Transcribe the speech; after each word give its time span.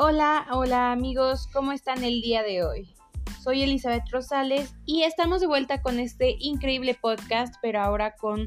Hola, 0.00 0.46
hola 0.52 0.92
amigos, 0.92 1.48
¿cómo 1.52 1.72
están 1.72 2.04
el 2.04 2.20
día 2.20 2.44
de 2.44 2.62
hoy? 2.62 2.94
Soy 3.42 3.64
Elizabeth 3.64 4.08
Rosales 4.12 4.72
y 4.86 5.02
estamos 5.02 5.40
de 5.40 5.48
vuelta 5.48 5.82
con 5.82 5.98
este 5.98 6.36
increíble 6.38 6.94
podcast, 6.94 7.56
pero 7.62 7.80
ahora 7.80 8.14
con 8.14 8.46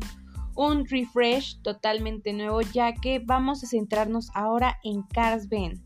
un 0.55 0.87
refresh 0.87 1.61
totalmente 1.61 2.31
nuevo, 2.31 2.61
ya 2.61 2.93
que 2.93 3.19
vamos 3.19 3.65
a 3.65 3.67
centrarnos 3.67 4.29
ahora 4.33 4.79
en 4.85 5.01
Cars 5.01 5.49
Ben. 5.49 5.83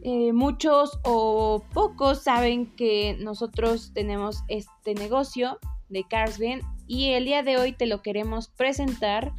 Eh, 0.00 0.32
muchos 0.32 0.98
o 1.04 1.62
pocos 1.74 2.22
saben 2.22 2.74
que 2.74 3.14
nosotros 3.20 3.92
tenemos 3.92 4.42
este 4.48 4.94
negocio 4.94 5.58
de 5.90 6.04
Cars 6.04 6.38
Ben 6.38 6.62
y 6.86 7.10
el 7.10 7.26
día 7.26 7.42
de 7.42 7.58
hoy 7.58 7.74
te 7.74 7.84
lo 7.84 8.00
queremos 8.00 8.48
presentar 8.48 9.34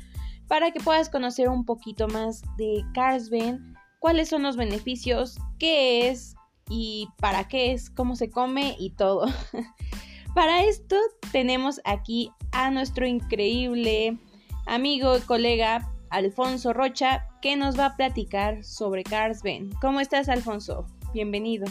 para 0.47 0.69
que 0.69 0.79
puedas 0.79 1.09
conocer 1.09 1.49
un 1.49 1.65
poquito 1.65 2.07
más 2.07 2.43
de 2.55 2.83
Cars 2.93 3.31
Ben 3.31 3.72
cuáles 4.03 4.27
son 4.27 4.43
los 4.43 4.57
beneficios, 4.57 5.39
qué 5.57 6.09
es 6.09 6.35
y 6.69 7.07
para 7.19 7.47
qué 7.47 7.71
es, 7.71 7.89
cómo 7.89 8.17
se 8.17 8.29
come 8.29 8.75
y 8.77 8.89
todo. 8.89 9.27
para 10.35 10.65
esto 10.65 10.97
tenemos 11.31 11.79
aquí 11.85 12.29
a 12.51 12.69
nuestro 12.69 13.07
increíble 13.07 14.17
amigo 14.65 15.17
y 15.17 15.21
colega 15.21 15.89
Alfonso 16.09 16.73
Rocha 16.73 17.29
que 17.41 17.55
nos 17.55 17.79
va 17.79 17.85
a 17.85 17.95
platicar 17.95 18.65
sobre 18.65 19.03
Cars 19.03 19.41
Ben. 19.41 19.69
¿Cómo 19.79 20.01
estás 20.01 20.27
Alfonso? 20.27 20.85
Bienvenido. 21.13 21.65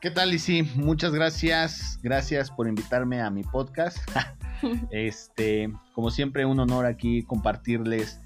¿Qué 0.00 0.10
tal, 0.10 0.30
Lisi? 0.30 0.62
Muchas 0.74 1.12
gracias. 1.12 2.00
Gracias 2.02 2.50
por 2.50 2.66
invitarme 2.66 3.20
a 3.20 3.28
mi 3.28 3.42
podcast. 3.42 3.98
este, 4.90 5.70
como 5.92 6.10
siempre, 6.10 6.46
un 6.46 6.60
honor 6.60 6.86
aquí 6.86 7.24
compartirles 7.24 8.22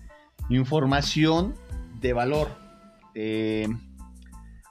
información 0.48 1.54
de 2.00 2.12
valor. 2.12 2.48
Eh, 3.14 3.68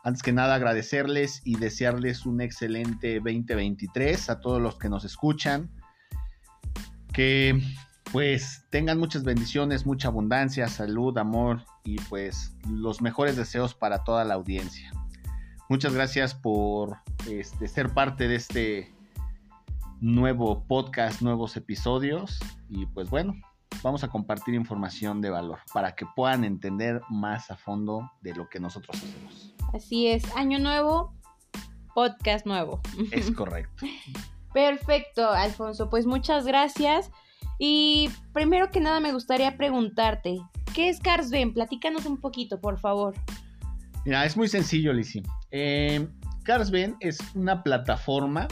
antes 0.03 0.21
que 0.21 0.33
nada 0.33 0.55
agradecerles 0.55 1.41
y 1.43 1.57
desearles 1.57 2.25
un 2.25 2.41
excelente 2.41 3.15
2023 3.15 4.29
a 4.29 4.39
todos 4.39 4.61
los 4.61 4.77
que 4.77 4.89
nos 4.89 5.03
escuchan. 5.03 5.71
Que 7.11 7.59
pues 8.11 8.65
tengan 8.69 8.99
muchas 8.99 9.23
bendiciones, 9.23 9.85
mucha 9.85 10.09
abundancia, 10.09 10.67
salud, 10.67 11.17
amor 11.17 11.63
y 11.83 11.95
pues 12.09 12.55
los 12.69 13.01
mejores 13.01 13.35
deseos 13.35 13.73
para 13.73 14.03
toda 14.03 14.23
la 14.23 14.35
audiencia. 14.35 14.91
Muchas 15.69 15.93
gracias 15.93 16.35
por 16.35 16.97
este, 17.27 17.67
ser 17.67 17.89
parte 17.89 18.27
de 18.27 18.35
este 18.35 18.95
nuevo 19.99 20.63
podcast, 20.67 21.21
nuevos 21.21 21.57
episodios 21.57 22.39
y 22.69 22.85
pues 22.85 23.09
bueno, 23.09 23.33
vamos 23.83 24.03
a 24.03 24.07
compartir 24.07 24.53
información 24.53 25.21
de 25.21 25.29
valor 25.29 25.59
para 25.73 25.95
que 25.95 26.05
puedan 26.15 26.43
entender 26.43 27.01
más 27.09 27.51
a 27.51 27.57
fondo 27.57 28.11
de 28.21 28.33
lo 28.35 28.49
que 28.49 28.59
nosotros 28.59 28.97
hacemos. 28.97 29.53
Así 29.73 30.07
es, 30.07 30.23
año 30.35 30.59
nuevo, 30.59 31.13
podcast 31.93 32.45
nuevo. 32.45 32.81
Es 33.11 33.31
correcto. 33.35 33.85
Perfecto, 34.53 35.29
Alfonso, 35.29 35.89
pues 35.89 36.05
muchas 36.05 36.45
gracias. 36.45 37.11
Y 37.59 38.09
primero 38.33 38.71
que 38.71 38.79
nada 38.79 38.99
me 38.99 39.13
gustaría 39.13 39.57
preguntarte, 39.57 40.39
¿qué 40.73 40.89
es 40.89 40.99
Carsben? 40.99 41.53
Platícanos 41.53 42.05
un 42.05 42.19
poquito, 42.19 42.59
por 42.59 42.79
favor. 42.79 43.15
Mira, 44.05 44.25
es 44.25 44.37
muy 44.37 44.47
sencillo, 44.47 44.93
Lizzie. 44.93 45.23
Eh, 45.51 46.07
es 46.99 47.17
una 47.33 47.63
plataforma 47.63 48.47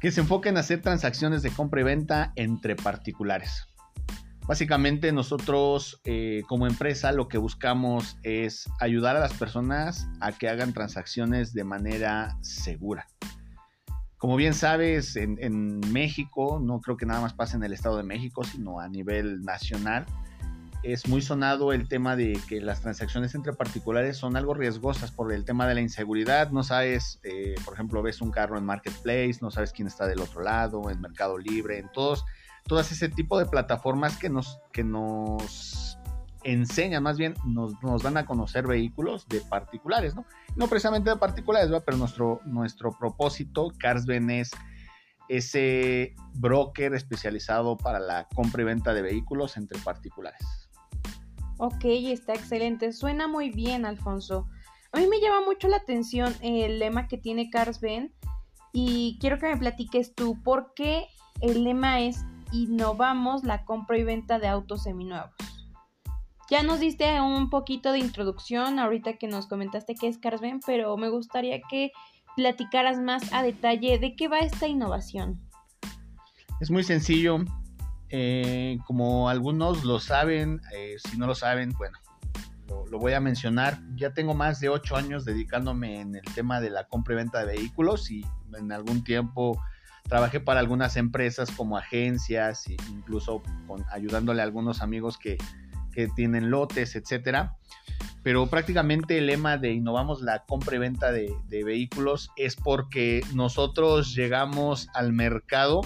que 0.00 0.10
se 0.10 0.20
enfoca 0.20 0.48
en 0.48 0.56
hacer 0.56 0.82
transacciones 0.82 1.42
de 1.42 1.50
compra 1.50 1.80
y 1.80 1.84
venta 1.84 2.32
entre 2.34 2.74
particulares. 2.74 3.68
Básicamente 4.52 5.12
nosotros 5.12 6.02
eh, 6.04 6.42
como 6.46 6.66
empresa 6.66 7.10
lo 7.12 7.26
que 7.26 7.38
buscamos 7.38 8.18
es 8.22 8.68
ayudar 8.80 9.16
a 9.16 9.20
las 9.20 9.32
personas 9.32 10.06
a 10.20 10.32
que 10.32 10.50
hagan 10.50 10.74
transacciones 10.74 11.54
de 11.54 11.64
manera 11.64 12.36
segura. 12.42 13.06
Como 14.18 14.36
bien 14.36 14.52
sabes, 14.52 15.16
en, 15.16 15.80
México, 15.90 16.60
no 16.62 16.82
creo 16.82 16.98
que 16.98 17.06
nada 17.06 17.22
más 17.22 17.32
pase 17.32 17.56
en 17.56 17.64
el 17.64 17.72
Estado 17.72 17.96
de 17.96 18.02
México, 18.02 18.44
sino 18.44 18.78
a 18.78 18.90
nivel 18.90 19.40
nacional, 19.40 20.04
es 20.82 21.08
muy 21.08 21.22
sonado 21.22 21.72
el 21.72 21.88
tema 21.88 22.14
de 22.14 22.38
que 22.46 22.60
las 22.60 22.82
transacciones 22.82 23.34
entre 23.34 23.54
particulares 23.54 24.18
son 24.18 24.36
algo 24.36 24.52
riesgosas 24.52 25.12
por 25.12 25.32
el 25.32 25.46
tema 25.46 25.66
de 25.66 25.76
la 25.76 25.80
inseguridad. 25.80 26.50
No 26.50 26.62
sabes, 26.62 27.20
eh, 27.22 27.54
por 27.64 27.72
ejemplo, 27.72 28.02
ves 28.02 28.20
un 28.20 28.30
carro 28.30 28.58
en 28.58 28.66
Marketplace, 28.66 29.38
no 29.40 29.50
sabes 29.50 29.72
quién 29.72 29.88
está 29.88 30.06
del 30.06 30.20
otro 30.20 30.42
lado, 30.42 30.90
en 30.90 31.00
Mercado 31.00 31.38
Libre, 31.38 31.78
en 31.78 31.90
todos 31.90 32.26
todas 32.66 32.92
ese 32.92 33.08
tipo 33.08 33.38
de 33.38 33.46
plataformas 33.46 34.16
que 34.16 34.28
nos, 34.28 34.58
que 34.72 34.84
nos 34.84 35.98
enseñan, 36.44 37.02
más 37.02 37.18
bien 37.18 37.34
nos, 37.46 37.80
nos 37.82 38.02
dan 38.02 38.16
a 38.16 38.26
conocer 38.26 38.66
vehículos 38.66 39.28
de 39.28 39.40
particulares, 39.40 40.14
¿no? 40.14 40.24
No 40.56 40.68
precisamente 40.68 41.10
de 41.10 41.16
particulares, 41.16 41.70
pero 41.84 41.96
nuestro, 41.96 42.40
nuestro 42.44 42.90
propósito, 42.98 43.72
Carsben, 43.78 44.30
es 44.30 44.50
ese 45.28 46.14
broker 46.34 46.94
especializado 46.94 47.76
para 47.76 48.00
la 48.00 48.28
compra 48.34 48.62
y 48.62 48.64
venta 48.66 48.92
de 48.92 49.02
vehículos 49.02 49.56
entre 49.56 49.78
particulares. 49.78 50.68
Ok, 51.58 51.84
está 51.84 52.34
excelente. 52.34 52.92
Suena 52.92 53.28
muy 53.28 53.50
bien, 53.50 53.86
Alfonso. 53.86 54.48
A 54.90 54.98
mí 54.98 55.06
me 55.06 55.20
llama 55.20 55.46
mucho 55.46 55.68
la 55.68 55.76
atención 55.78 56.34
el 56.42 56.78
lema 56.78 57.08
que 57.08 57.18
tiene 57.18 57.50
Carsben 57.50 58.12
y 58.72 59.16
quiero 59.20 59.38
que 59.38 59.46
me 59.46 59.56
platiques 59.56 60.14
tú 60.14 60.42
por 60.42 60.74
qué 60.74 61.06
el 61.40 61.64
lema 61.64 62.00
es 62.00 62.24
innovamos 62.52 63.44
la 63.44 63.64
compra 63.64 63.98
y 63.98 64.04
venta 64.04 64.38
de 64.38 64.48
autos 64.48 64.84
seminuevos. 64.84 65.32
Ya 66.50 66.62
nos 66.62 66.80
diste 66.80 67.20
un 67.20 67.48
poquito 67.48 67.92
de 67.92 67.98
introducción 67.98 68.78
ahorita 68.78 69.14
que 69.14 69.26
nos 69.26 69.46
comentaste 69.46 69.94
qué 69.94 70.08
es 70.08 70.18
Carsben, 70.18 70.60
pero 70.66 70.96
me 70.96 71.08
gustaría 71.08 71.60
que 71.62 71.92
platicaras 72.36 72.98
más 73.00 73.32
a 73.32 73.42
detalle 73.42 73.98
de 73.98 74.16
qué 74.16 74.28
va 74.28 74.40
esta 74.40 74.66
innovación. 74.66 75.40
Es 76.60 76.70
muy 76.70 76.84
sencillo, 76.84 77.38
eh, 78.10 78.78
como 78.86 79.28
algunos 79.28 79.84
lo 79.84 79.98
saben, 79.98 80.60
eh, 80.74 80.96
si 81.08 81.16
no 81.16 81.26
lo 81.26 81.34
saben, 81.34 81.72
bueno, 81.78 81.98
lo, 82.68 82.86
lo, 82.86 82.98
voy 82.98 83.14
a 83.14 83.20
mencionar. 83.20 83.78
Ya 83.96 84.12
tengo 84.12 84.34
más 84.34 84.60
de 84.60 84.68
ocho 84.68 84.96
años 84.96 85.24
dedicándome 85.24 86.00
en 86.00 86.16
el 86.16 86.24
tema 86.34 86.60
de 86.60 86.70
la 86.70 86.86
compra 86.86 87.14
y 87.14 87.16
venta 87.16 87.40
de 87.40 87.56
vehículos 87.56 88.10
y 88.10 88.26
en 88.56 88.72
algún 88.72 89.02
tiempo 89.02 89.58
Trabajé 90.08 90.40
para 90.40 90.60
algunas 90.60 90.96
empresas 90.96 91.50
como 91.50 91.76
agencias, 91.76 92.66
e 92.68 92.76
incluso 92.90 93.42
ayudándole 93.90 94.42
a 94.42 94.44
algunos 94.44 94.82
amigos 94.82 95.16
que, 95.18 95.38
que 95.92 96.08
tienen 96.08 96.50
lotes, 96.50 96.96
etcétera. 96.96 97.56
Pero 98.22 98.46
prácticamente 98.46 99.18
el 99.18 99.26
lema 99.26 99.58
de 99.58 99.72
innovamos 99.72 100.22
la 100.22 100.44
compra 100.44 100.76
y 100.76 100.78
venta 100.78 101.10
de, 101.10 101.34
vehículos 101.48 102.30
es 102.36 102.54
porque 102.54 103.22
nosotros 103.34 104.14
llegamos 104.14 104.88
al 104.94 105.12
mercado 105.12 105.80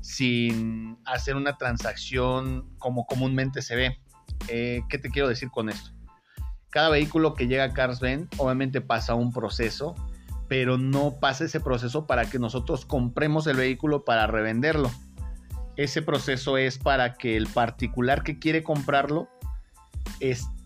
sin 0.00 0.98
hacer 1.04 1.34
una 1.34 1.56
transacción 1.56 2.68
como 2.78 3.06
comúnmente 3.06 3.62
se 3.62 3.74
ve. 3.74 4.00
Eh, 4.48 4.82
¿Qué 4.88 4.98
te 4.98 5.10
quiero 5.10 5.28
decir 5.28 5.50
con 5.50 5.68
esto? 5.68 5.90
Cada 6.70 6.90
vehículo 6.90 7.34
que 7.34 7.48
llega 7.48 7.64
a 7.64 7.72
Carsben 7.72 8.28
obviamente 8.36 8.80
pasa 8.80 9.14
un 9.14 9.32
proceso 9.32 9.96
pero 10.48 10.78
no 10.78 11.18
pasa 11.20 11.44
ese 11.44 11.60
proceso 11.60 12.06
para 12.06 12.28
que 12.28 12.38
nosotros 12.38 12.86
compremos 12.86 13.46
el 13.46 13.56
vehículo 13.56 14.04
para 14.04 14.26
revenderlo. 14.26 14.90
Ese 15.76 16.02
proceso 16.02 16.56
es 16.56 16.78
para 16.78 17.14
que 17.14 17.36
el 17.36 17.46
particular 17.46 18.22
que 18.22 18.38
quiere 18.38 18.62
comprarlo 18.62 19.28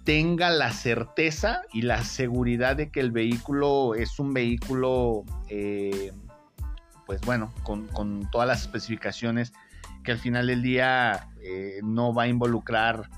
tenga 0.05 0.51
la 0.51 0.73
certeza 0.73 1.63
y 1.73 1.83
la 1.83 2.03
seguridad 2.05 2.77
de 2.77 2.91
que 2.91 3.01
el 3.01 3.13
vehículo 3.13 3.95
es 3.95 4.19
un 4.19 4.33
vehículo, 4.33 5.25
eh, 5.49 6.13
pues 7.07 7.21
bueno, 7.23 7.53
con, 7.63 8.29
todas 8.31 8.49
las 8.49 8.63
especificaciones 8.63 9.53
que 10.03 10.13
al 10.13 10.19
final 10.19 10.49
del 10.49 10.63
día 10.63 11.29
eh, 11.41 11.81
no 11.85 12.13
va 12.13 12.25
a 12.25 12.29
involucrar 12.29 13.09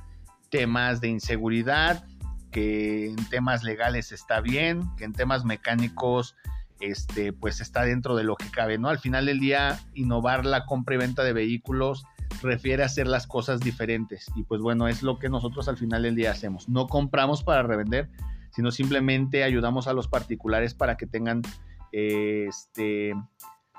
temas 0.51 1.01
de 1.01 1.09
inseguridad, 1.09 2.05
que 2.51 3.07
en 3.07 3.29
temas 3.31 3.65
legales 3.65 4.13
está 4.13 4.41
bien, 4.41 4.83
que 4.97 5.05
en 5.05 5.13
temas 5.13 5.45
mecánicos 5.45 6.37
este, 6.91 7.33
pues 7.33 7.61
está 7.61 7.83
dentro 7.83 8.15
de 8.17 8.25
lo 8.25 8.37
que 8.37 8.51
cabe, 8.51 8.79
¿no? 8.79 8.89
Al 8.89 8.99
final 8.99 9.27
del 9.27 9.41
día, 9.41 9.81
innovar 9.95 10.45
la 10.45 10.67
compra 10.67 10.95
y 10.95 10.99
venta 10.99 11.25
de 11.25 11.33
vehículos 11.33 12.05
refiere 12.43 12.83
a 12.83 12.87
hacer 12.87 13.07
las 13.07 13.27
cosas 13.27 13.61
diferentes 13.61 14.27
y 14.35 14.43
pues 14.45 14.61
bueno, 14.61 14.89
es 14.89 15.03
lo 15.03 15.19
que 15.19 15.29
nosotros 15.29 15.69
al 15.69 15.77
final 15.77 16.03
del 16.03 16.15
día 16.15 16.31
hacemos. 16.31 16.69
No 16.69 16.87
compramos 16.89 17.43
para 17.43 17.63
revender, 17.63 18.11
sino 18.51 18.71
simplemente 18.71 19.45
ayudamos 19.45 19.87
a 19.87 19.93
los 19.93 20.09
particulares 20.09 20.75
para 20.75 20.97
que 20.97 21.07
tengan 21.07 21.43
este, 21.93 23.15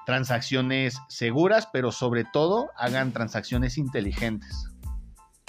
transacciones 0.06 0.98
seguras, 1.10 1.68
pero 1.72 1.92
sobre 1.92 2.24
todo 2.24 2.69
hagan 2.78 3.12
transacciones 3.12 3.78
inteligentes. 3.78 4.69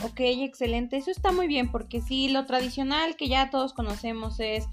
Ok, 0.03 0.21
excelente. 0.21 0.97
Eso 0.99 1.11
está 1.11 1.33
muy 1.33 1.47
bien 1.47 1.71
porque 1.71 2.03
sí, 2.03 2.29
lo 2.29 2.45
tradicional 2.45 3.17
que 3.17 3.29
ya 3.29 3.51
todos 3.51 3.73
conocemos 3.73 4.41
es 4.41 4.69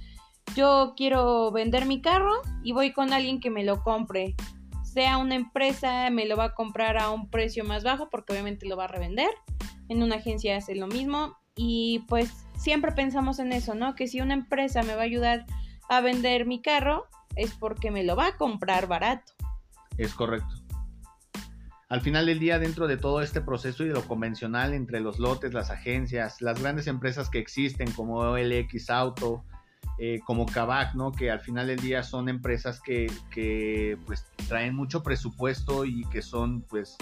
yo 0.55 0.93
quiero 0.95 1.51
vender 1.51 1.85
mi 1.85 2.01
carro 2.01 2.33
y 2.63 2.71
voy 2.73 2.93
con 2.93 3.13
alguien 3.13 3.39
que 3.39 3.49
me 3.49 3.63
lo 3.63 3.83
compre. 3.83 4.35
Sea 4.83 5.17
una 5.17 5.35
empresa, 5.35 6.09
me 6.11 6.25
lo 6.25 6.37
va 6.37 6.45
a 6.45 6.53
comprar 6.53 6.97
a 6.97 7.09
un 7.09 7.29
precio 7.29 7.63
más 7.63 7.83
bajo 7.83 8.09
porque 8.09 8.33
obviamente 8.33 8.67
lo 8.67 8.77
va 8.77 8.85
a 8.85 8.87
revender. 8.87 9.29
En 9.89 10.03
una 10.03 10.15
agencia 10.15 10.57
hace 10.57 10.75
lo 10.75 10.87
mismo 10.87 11.35
y 11.55 12.05
pues 12.07 12.45
siempre 12.55 12.91
pensamos 12.91 13.39
en 13.39 13.53
eso, 13.53 13.75
¿no? 13.75 13.95
Que 13.95 14.07
si 14.07 14.21
una 14.21 14.33
empresa 14.33 14.83
me 14.83 14.95
va 14.95 15.01
a 15.01 15.05
ayudar 15.05 15.45
a 15.89 16.01
vender 16.01 16.45
mi 16.45 16.61
carro, 16.61 17.07
es 17.35 17.53
porque 17.53 17.91
me 17.91 18.03
lo 18.03 18.15
va 18.15 18.27
a 18.27 18.37
comprar 18.37 18.87
barato. 18.87 19.33
Es 19.97 20.13
correcto. 20.13 20.55
Al 21.89 22.01
final 22.01 22.25
del 22.25 22.39
día, 22.39 22.57
dentro 22.57 22.87
de 22.87 22.97
todo 22.97 23.21
este 23.21 23.41
proceso 23.41 23.83
y 23.83 23.89
de 23.89 23.93
lo 23.93 24.07
convencional 24.07 24.73
entre 24.73 24.99
los 24.99 25.19
lotes, 25.19 25.53
las 25.53 25.69
agencias, 25.69 26.41
las 26.41 26.59
grandes 26.59 26.87
empresas 26.87 27.29
que 27.29 27.37
existen 27.37 27.91
como 27.91 28.35
LX 28.35 28.89
Auto, 28.89 29.45
eh, 29.97 30.19
como 30.25 30.45
Kavak, 30.45 30.95
¿no? 30.95 31.11
Que 31.11 31.29
al 31.29 31.39
final 31.39 31.67
del 31.67 31.79
día 31.79 32.03
son 32.03 32.29
empresas 32.29 32.81
que, 32.81 33.97
pues 34.05 34.25
traen 34.47 34.75
mucho 34.75 35.03
presupuesto 35.03 35.85
y 35.85 36.05
que 36.05 36.21
son 36.21 36.61
pues 36.61 36.97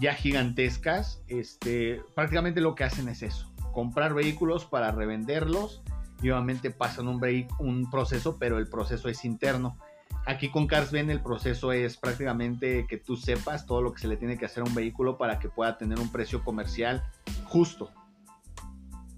ya 0.00 0.14
gigantescas. 0.14 1.22
Este, 1.28 2.02
prácticamente 2.14 2.60
lo 2.60 2.74
que 2.74 2.84
hacen 2.84 3.08
es 3.08 3.22
eso, 3.22 3.52
comprar 3.72 4.14
vehículos 4.14 4.64
para 4.64 4.90
revenderlos 4.90 5.82
y 6.22 6.30
obviamente 6.30 6.70
pasan 6.70 7.08
un, 7.08 7.20
un 7.58 7.90
proceso, 7.90 8.38
pero 8.38 8.58
el 8.58 8.68
proceso 8.68 9.08
es 9.08 9.24
interno. 9.24 9.78
Aquí 10.26 10.50
con 10.50 10.66
Carsben 10.66 11.10
el 11.10 11.20
proceso 11.20 11.72
es 11.72 11.98
prácticamente 11.98 12.86
que 12.88 12.96
tú 12.96 13.14
sepas 13.16 13.66
todo 13.66 13.82
lo 13.82 13.92
que 13.92 14.00
se 14.00 14.08
le 14.08 14.16
tiene 14.16 14.38
que 14.38 14.46
hacer 14.46 14.62
a 14.62 14.66
un 14.66 14.74
vehículo 14.74 15.18
para 15.18 15.38
que 15.38 15.50
pueda 15.50 15.76
tener 15.76 16.00
un 16.00 16.10
precio 16.10 16.42
comercial 16.42 17.04
justo. 17.44 17.90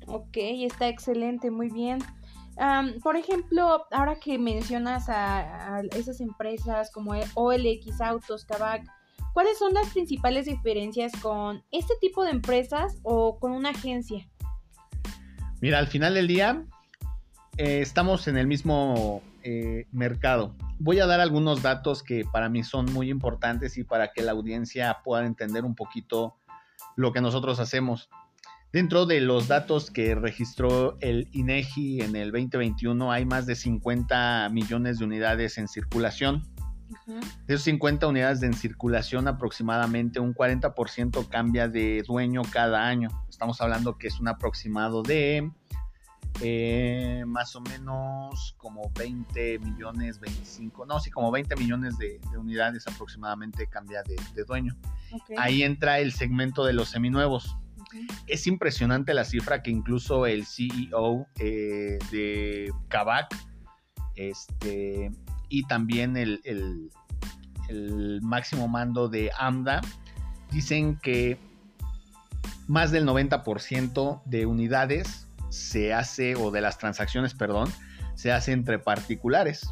Ok, 0.08 0.36
está 0.36 0.88
excelente, 0.88 1.50
muy 1.50 1.70
bien. 1.70 2.00
Por 3.02 3.16
ejemplo, 3.16 3.86
ahora 3.90 4.18
que 4.18 4.38
mencionas 4.38 5.08
a, 5.08 5.82
esas 5.92 6.20
empresas 6.20 6.90
como 6.90 7.12
OLX 7.34 8.00
Autos, 8.00 8.44
Kavak, 8.44 8.86
¿cuáles 9.32 9.58
son 9.58 9.74
las 9.74 9.88
principales 9.90 10.46
diferencias 10.46 11.12
con 11.20 11.62
este 11.70 11.94
tipo 12.00 12.24
de 12.24 12.30
empresas 12.30 12.98
o 13.02 13.38
con 13.38 13.52
una 13.52 13.70
agencia? 13.70 14.28
Mira, 15.60 15.78
al 15.78 15.86
final 15.86 16.14
del 16.14 16.26
día 16.26 16.64
eh, 17.56 17.80
estamos 17.80 18.28
en 18.28 18.36
el 18.36 18.46
mismo 18.46 19.22
eh, 19.42 19.86
mercado. 19.92 20.54
Voy 20.78 21.00
a 21.00 21.06
dar 21.06 21.20
algunos 21.20 21.62
datos 21.62 22.02
que 22.02 22.24
para 22.24 22.48
mí 22.48 22.62
son 22.62 22.92
muy 22.92 23.10
importantes 23.10 23.78
y 23.78 23.84
para 23.84 24.12
que 24.12 24.22
la 24.22 24.32
audiencia 24.32 24.98
pueda 25.04 25.24
entender 25.24 25.64
un 25.64 25.74
poquito 25.74 26.36
lo 26.96 27.12
que 27.12 27.20
nosotros 27.20 27.60
hacemos. 27.60 28.10
Dentro 28.76 29.06
de 29.06 29.22
los 29.22 29.48
datos 29.48 29.90
que 29.90 30.14
registró 30.14 30.98
el 31.00 31.30
INEGI 31.32 32.02
en 32.02 32.14
el 32.14 32.30
2021 32.30 33.10
hay 33.10 33.24
más 33.24 33.46
de 33.46 33.54
50 33.54 34.50
millones 34.52 34.98
de 34.98 35.06
unidades 35.06 35.56
en 35.56 35.66
circulación. 35.66 36.42
De 37.06 37.54
esos 37.54 37.62
50 37.62 38.06
unidades 38.06 38.42
en 38.42 38.52
circulación, 38.52 39.28
aproximadamente 39.28 40.20
un 40.20 40.34
40% 40.34 41.26
cambia 41.26 41.68
de 41.68 42.02
dueño 42.06 42.42
cada 42.52 42.86
año. 42.86 43.08
Estamos 43.30 43.62
hablando 43.62 43.96
que 43.96 44.08
es 44.08 44.20
un 44.20 44.28
aproximado 44.28 45.02
de 45.02 45.50
eh, 46.42 47.24
más 47.26 47.56
o 47.56 47.62
menos 47.62 48.56
como 48.58 48.92
20 48.94 49.58
millones, 49.58 50.20
25, 50.20 50.84
no, 50.84 51.00
sí, 51.00 51.10
como 51.10 51.30
20 51.30 51.56
millones 51.56 51.96
de, 51.96 52.20
unidades 52.36 52.86
aproximadamente 52.86 53.68
cambia 53.68 54.02
de, 54.02 54.44
dueño. 54.44 54.76
Ahí 55.38 55.62
entra 55.62 55.98
el 55.98 56.12
segmento 56.12 56.62
de 56.66 56.74
los 56.74 56.90
seminuevos. 56.90 57.56
Es 58.26 58.46
impresionante 58.46 59.14
la 59.14 59.24
cifra 59.24 59.62
que 59.62 59.70
incluso 59.70 60.26
el 60.26 60.46
CEO 60.46 61.26
eh, 61.38 61.98
de 62.10 62.72
Kavak 62.88 63.34
este, 64.16 65.10
y 65.48 65.62
también 65.64 66.16
el, 66.16 66.40
el 67.68 68.20
máximo 68.22 68.68
mando 68.68 69.08
de 69.08 69.30
AMDA 69.38 69.80
dicen 70.50 70.98
que 71.02 71.38
más 72.66 72.90
del 72.90 73.06
90% 73.06 74.22
de 74.24 74.46
unidades 74.46 75.28
se 75.50 75.94
hace, 75.94 76.34
o 76.36 76.50
de 76.50 76.60
las 76.60 76.78
transacciones, 76.78 77.34
perdón, 77.34 77.72
se 78.14 78.32
hace 78.32 78.52
entre 78.52 78.78
particulares. 78.78 79.68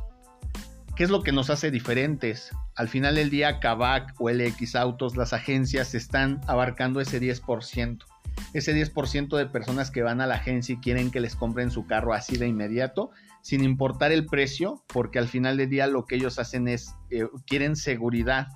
¿Qué 0.97 1.05
es 1.05 1.11
lo 1.11 1.23
que 1.23 1.33
nos 1.33 1.51
hace 1.51 1.71
diferentes? 1.71 2.51
Al 2.77 2.89
final 2.89 3.15
del 3.15 3.31
día, 3.31 3.61
Kavak 3.61 4.15
o 4.19 4.31
LX 4.31 4.75
Autos, 4.75 5.17
las 5.17 5.33
agencias 5.33 5.95
están 5.95 6.41
abarcando 6.47 7.01
ese 7.01 7.21
10%. 7.21 8.05
Ese 8.53 8.75
10% 8.75 9.37
de 9.37 9.47
personas 9.47 9.91
que 9.91 10.03
van 10.03 10.21
a 10.21 10.27
la 10.27 10.37
agencia 10.37 10.75
y 10.75 10.79
quieren 10.79 11.11
que 11.11 11.21
les 11.21 11.37
compren 11.37 11.71
su 11.71 11.87
carro 11.87 12.15
así 12.15 12.37
de 12.37 12.49
inmediato, 12.49 13.11
sin 13.43 13.63
importar 13.63 14.11
el 14.11 14.27
precio, 14.27 14.83
porque 14.89 15.19
al 15.19 15.29
final 15.29 15.57
del 15.57 15.71
día 15.71 15.87
lo 15.87 16.07
que 16.07 16.17
ellos 16.17 16.39
hacen 16.39 16.67
es, 16.67 16.95
eh, 17.11 17.29
quieren 17.47 17.77
seguridad 17.77 18.49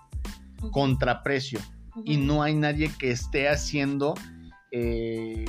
contra 0.73 1.23
precio. 1.23 1.61
Y 2.05 2.17
no 2.17 2.43
hay 2.43 2.55
nadie 2.55 2.91
que 2.99 3.11
esté 3.11 3.49
haciendo 3.49 4.15
eh, 4.73 5.45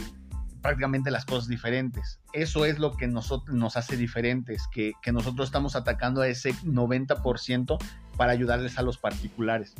prácticamente 0.62 1.12
las 1.12 1.26
cosas 1.26 1.48
diferentes. 1.48 2.20
Eso 2.34 2.66
es 2.66 2.80
lo 2.80 2.96
que 2.96 3.08
nosotros, 3.08 3.56
nos 3.56 3.78
hace 3.78 3.98
diferentes, 3.98 4.68
que, 4.72 4.94
nosotros 5.12 5.48
estamos 5.48 5.76
atacando 5.76 6.22
a 6.22 6.28
ese 6.28 6.54
90% 6.54 7.78
para 8.20 8.34
ayudarles 8.34 8.78
a 8.78 8.82
los 8.82 8.98
particulares. 8.98 9.74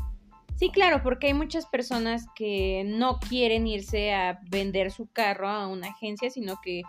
Sí, 0.56 0.72
claro, 0.72 1.04
porque 1.04 1.28
hay 1.28 1.34
muchas 1.34 1.66
personas 1.66 2.26
que 2.38 2.86
no 2.86 3.20
quieren 3.20 3.68
irse 3.68 4.14
a 4.14 4.40
vender 4.50 4.92
su 4.92 5.08
carro 5.12 5.50
a 5.50 5.68
una 5.68 5.90
agencia, 5.90 6.30
sino 6.30 6.62
que 6.64 6.84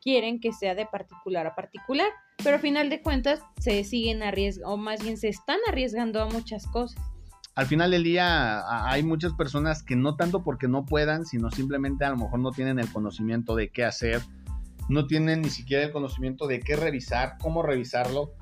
quieren 0.00 0.40
que 0.40 0.54
sea 0.54 0.74
de 0.74 0.86
particular 0.86 1.46
a 1.46 1.54
particular, 1.54 2.08
pero 2.42 2.56
a 2.56 2.58
final 2.58 2.88
de 2.88 3.02
cuentas 3.02 3.42
se 3.60 3.84
siguen 3.84 4.22
arriesgando, 4.22 4.72
o 4.72 4.76
más 4.78 5.02
bien 5.02 5.18
se 5.18 5.28
están 5.28 5.58
arriesgando 5.68 6.22
a 6.22 6.26
muchas 6.26 6.66
cosas 6.66 6.98
al 7.54 7.66
final 7.66 7.92
del 7.92 8.02
día 8.02 8.88
hay 8.90 9.04
muchas 9.04 9.32
personas 9.32 9.84
que 9.84 9.94
no 9.94 10.16
tanto 10.16 10.42
porque 10.42 10.66
no 10.66 10.84
puedan, 10.84 11.24
sino 11.24 11.52
simplemente 11.52 12.04
a 12.04 12.10
lo 12.10 12.16
mejor 12.16 12.40
no 12.40 12.50
tienen 12.50 12.80
el 12.80 12.92
conocimiento 12.92 13.54
de 13.54 13.68
qué 13.68 13.84
hacer, 13.84 14.22
no 14.88 15.06
tienen 15.06 15.42
ni 15.42 15.50
siquiera 15.50 15.84
el 15.84 15.92
conocimiento 15.92 16.48
de 16.48 16.58
qué 16.58 16.74
revisar, 16.74 17.36
cómo 17.40 17.62
revisarlo, 17.62 18.32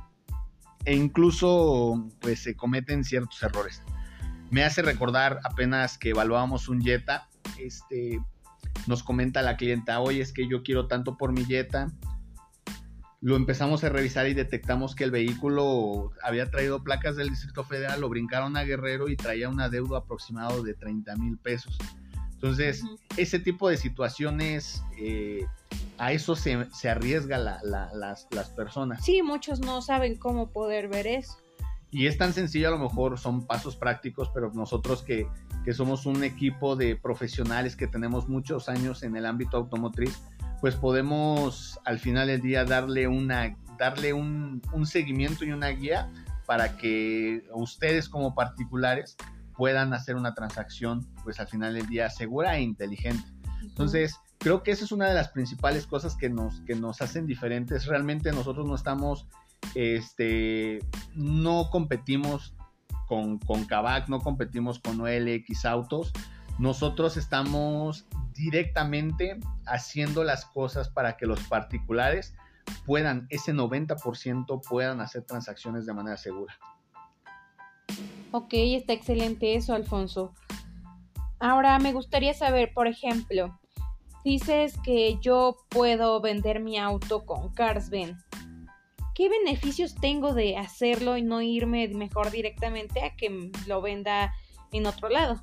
e 0.84 0.94
incluso 0.94 2.08
pues 2.20 2.42
se 2.42 2.56
cometen 2.56 3.04
ciertos 3.04 3.42
errores. 3.42 3.82
Me 4.50 4.64
hace 4.64 4.82
recordar 4.82 5.40
apenas 5.44 5.98
que 5.98 6.10
evaluábamos 6.10 6.68
un 6.68 6.82
Jetta, 6.82 7.28
este, 7.58 8.20
nos 8.86 9.02
comenta 9.02 9.42
la 9.42 9.56
clienta, 9.56 10.00
oye, 10.00 10.20
es 10.20 10.32
que 10.32 10.48
yo 10.48 10.62
quiero 10.62 10.88
tanto 10.88 11.16
por 11.16 11.32
mi 11.32 11.44
Jetta, 11.44 11.90
lo 13.22 13.36
empezamos 13.36 13.84
a 13.84 13.88
revisar 13.88 14.26
y 14.26 14.34
detectamos 14.34 14.96
que 14.96 15.04
el 15.04 15.12
vehículo 15.12 16.10
había 16.24 16.50
traído 16.50 16.82
placas 16.82 17.14
del 17.14 17.28
Distrito 17.28 17.62
Federal, 17.62 18.00
lo 18.00 18.08
brincaron 18.08 18.56
a 18.56 18.64
Guerrero 18.64 19.08
y 19.08 19.16
traía 19.16 19.48
una 19.48 19.68
deuda 19.68 19.98
aproximado 19.98 20.64
de 20.64 20.74
30 20.74 21.14
mil 21.16 21.38
pesos. 21.38 21.78
Entonces, 22.42 22.82
ese 23.16 23.38
tipo 23.38 23.68
de 23.68 23.76
situaciones, 23.76 24.82
eh, 24.98 25.46
a 25.98 26.10
eso 26.10 26.34
se, 26.34 26.66
se 26.74 26.88
arriesga 26.90 27.38
las, 27.38 28.26
las 28.30 28.50
personas. 28.50 29.04
Sí, 29.04 29.22
muchos 29.22 29.60
no 29.60 29.80
saben 29.80 30.16
cómo 30.16 30.50
poder 30.50 30.88
ver 30.88 31.06
eso. 31.06 31.38
Y 31.92 32.06
es 32.06 32.18
tan 32.18 32.32
sencillo, 32.32 32.68
a 32.68 32.70
lo 32.72 32.78
mejor 32.78 33.18
son 33.18 33.46
pasos 33.46 33.76
prácticos, 33.76 34.30
pero 34.34 34.50
nosotros 34.54 35.02
que, 35.02 35.28
que 35.64 35.72
somos 35.72 36.04
un 36.04 36.24
equipo 36.24 36.74
de 36.74 36.96
profesionales 36.96 37.76
que 37.76 37.86
tenemos 37.86 38.28
muchos 38.28 38.68
años 38.68 39.04
en 39.04 39.14
el 39.14 39.24
ámbito 39.24 39.58
automotriz, 39.58 40.20
pues 40.60 40.74
podemos 40.74 41.78
al 41.84 42.00
final 42.00 42.26
del 42.26 42.40
día 42.40 42.64
darle 42.64 43.06
una 43.06 43.56
darle 43.78 44.12
un, 44.12 44.62
seguimiento 44.84 45.44
y 45.44 45.50
una 45.50 45.68
guía 45.68 46.10
para 46.46 46.76
que 46.76 47.42
ustedes 47.52 48.08
como 48.08 48.34
particulares 48.34 49.16
puedan 49.56 49.92
hacer 49.94 50.16
una 50.16 50.34
transacción 50.34 51.06
pues 51.24 51.40
al 51.40 51.48
final 51.48 51.74
del 51.74 51.86
día 51.86 52.10
segura 52.10 52.56
e 52.56 52.62
inteligente. 52.62 53.24
Entonces, 53.62 54.18
creo 54.38 54.62
que 54.62 54.72
esa 54.72 54.84
es 54.84 54.92
una 54.92 55.08
de 55.08 55.14
las 55.14 55.28
principales 55.28 55.86
cosas 55.86 56.16
que 56.16 56.28
nos, 56.28 56.60
que 56.62 56.74
nos 56.74 57.00
hacen 57.00 57.26
diferentes. 57.26 57.86
Realmente 57.86 58.32
nosotros 58.32 58.66
no 58.66 58.74
estamos, 58.74 59.26
este, 59.74 60.80
no 61.14 61.70
competimos 61.70 62.54
con, 63.06 63.38
con 63.38 63.64
Kavak, 63.64 64.08
no 64.08 64.20
competimos 64.20 64.78
con 64.80 65.00
OLX 65.00 65.64
Autos. 65.64 66.12
Nosotros 66.58 67.16
estamos 67.16 68.06
directamente 68.34 69.38
haciendo 69.66 70.24
las 70.24 70.44
cosas 70.44 70.88
para 70.88 71.16
que 71.16 71.26
los 71.26 71.40
particulares 71.44 72.34
puedan, 72.84 73.26
ese 73.30 73.52
90% 73.52 74.60
puedan 74.68 75.00
hacer 75.00 75.22
transacciones 75.22 75.86
de 75.86 75.94
manera 75.94 76.16
segura. 76.16 76.58
Ok, 78.32 78.54
está 78.54 78.94
excelente 78.94 79.54
eso, 79.54 79.74
Alfonso. 79.74 80.32
Ahora 81.38 81.78
me 81.78 81.92
gustaría 81.92 82.32
saber, 82.32 82.72
por 82.72 82.86
ejemplo, 82.86 83.60
dices 84.24 84.74
que 84.82 85.18
yo 85.20 85.58
puedo 85.68 86.18
vender 86.22 86.60
mi 86.60 86.78
auto 86.78 87.26
con 87.26 87.52
Carsben. 87.52 88.16
¿Qué 89.14 89.28
beneficios 89.28 89.94
tengo 89.94 90.32
de 90.32 90.56
hacerlo 90.56 91.18
y 91.18 91.22
no 91.22 91.42
irme 91.42 91.88
mejor 91.88 92.30
directamente 92.30 93.04
a 93.04 93.14
que 93.16 93.50
lo 93.66 93.82
venda 93.82 94.32
en 94.72 94.86
otro 94.86 95.10
lado? 95.10 95.42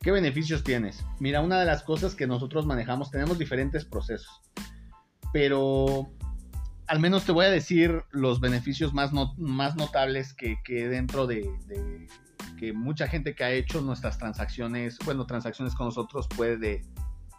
¿Qué 0.00 0.10
beneficios 0.10 0.64
tienes? 0.64 1.04
Mira, 1.20 1.42
una 1.42 1.60
de 1.60 1.66
las 1.66 1.82
cosas 1.82 2.14
que 2.14 2.26
nosotros 2.26 2.64
manejamos, 2.64 3.10
tenemos 3.10 3.38
diferentes 3.38 3.84
procesos, 3.84 4.40
pero 5.34 6.10
al 6.92 7.00
menos 7.00 7.24
te 7.24 7.32
voy 7.32 7.46
a 7.46 7.50
decir 7.50 8.04
los 8.10 8.38
beneficios 8.38 8.92
más, 8.92 9.12
más 9.38 9.76
notables 9.76 10.34
que, 10.34 10.58
dentro 10.88 11.26
de, 11.26 11.50
que 12.58 12.74
mucha 12.74 13.08
gente 13.08 13.34
que 13.34 13.44
ha 13.44 13.50
hecho 13.50 13.80
nuestras 13.80 14.18
transacciones, 14.18 14.98
bueno, 15.02 15.24
transacciones 15.24 15.74
con 15.74 15.86
nosotros 15.86 16.28
puede 16.36 16.84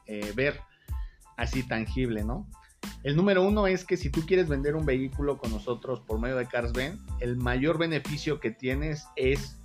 eh, 0.07 0.33
ver. 0.35 0.59
así 1.37 1.61
tangible, 1.61 2.23
¿no? 2.23 2.49
El 3.03 3.15
número 3.15 3.43
uno 3.43 3.67
es 3.67 3.85
que 3.85 3.95
si 3.95 4.09
tú 4.09 4.25
quieres 4.25 4.49
vender 4.49 4.75
un 4.75 4.87
vehículo 4.87 5.37
con 5.37 5.51
nosotros 5.51 5.99
por 5.99 6.19
medio 6.19 6.35
de 6.37 6.47
CarsBen, 6.47 6.97
el 7.19 7.37
mayor 7.37 7.77
beneficio 7.77 8.39
que 8.39 8.49
tienes 8.49 9.05
es 9.15 9.59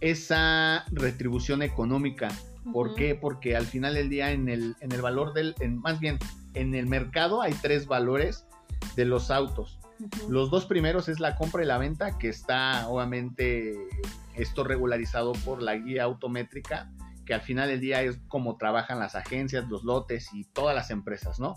esa 0.00 0.86
retribución 0.92 1.60
económica. 1.60 2.28
¿Por 2.72 2.94
qué? 2.94 3.14
Porque 3.14 3.54
al 3.54 3.66
final 3.66 3.92
del 3.92 4.08
día 4.08 4.30
en 4.30 4.48
el, 4.48 4.76
en 4.80 4.92
el 4.92 5.02
valor 5.02 5.34
del, 5.34 5.54
más 5.82 6.00
bien 6.00 6.18
en 6.56 6.74
el 6.74 6.86
mercado 6.86 7.42
hay 7.42 7.52
tres 7.52 7.86
valores 7.86 8.45
de 8.94 9.04
los 9.04 9.30
autos. 9.30 9.78
Los 10.28 10.50
dos 10.50 10.66
primeros 10.66 11.08
es 11.08 11.20
la 11.20 11.36
compra 11.36 11.62
y 11.62 11.66
la 11.66 11.78
venta, 11.78 12.18
que 12.18 12.28
está 12.28 12.88
obviamente 12.88 13.74
esto 14.34 14.64
regularizado 14.64 15.32
por 15.32 15.62
la 15.62 15.76
guía 15.76 16.04
autométrica, 16.04 16.90
que 17.24 17.34
al 17.34 17.40
final 17.40 17.68
del 17.68 17.80
día 17.80 18.02
es 18.02 18.18
como 18.28 18.56
trabajan 18.56 18.98
las 18.98 19.14
agencias, 19.14 19.68
los 19.68 19.84
lotes 19.84 20.32
y 20.32 20.44
todas 20.44 20.74
las 20.74 20.90
empresas, 20.90 21.40
¿no? 21.40 21.56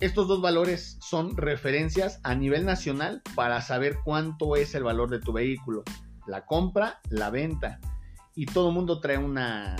Estos 0.00 0.26
dos 0.26 0.40
valores 0.40 0.96
son 1.00 1.36
referencias 1.36 2.20
a 2.22 2.34
nivel 2.34 2.64
nacional 2.64 3.22
para 3.34 3.60
saber 3.60 3.98
cuánto 4.04 4.56
es 4.56 4.74
el 4.74 4.84
valor 4.84 5.10
de 5.10 5.20
tu 5.20 5.32
vehículo. 5.32 5.82
La 6.26 6.46
compra, 6.46 7.00
la 7.10 7.30
venta. 7.30 7.80
Y 8.34 8.46
todo 8.46 8.68
el 8.68 8.74
mundo 8.74 9.00
trae 9.00 9.18
una, 9.18 9.76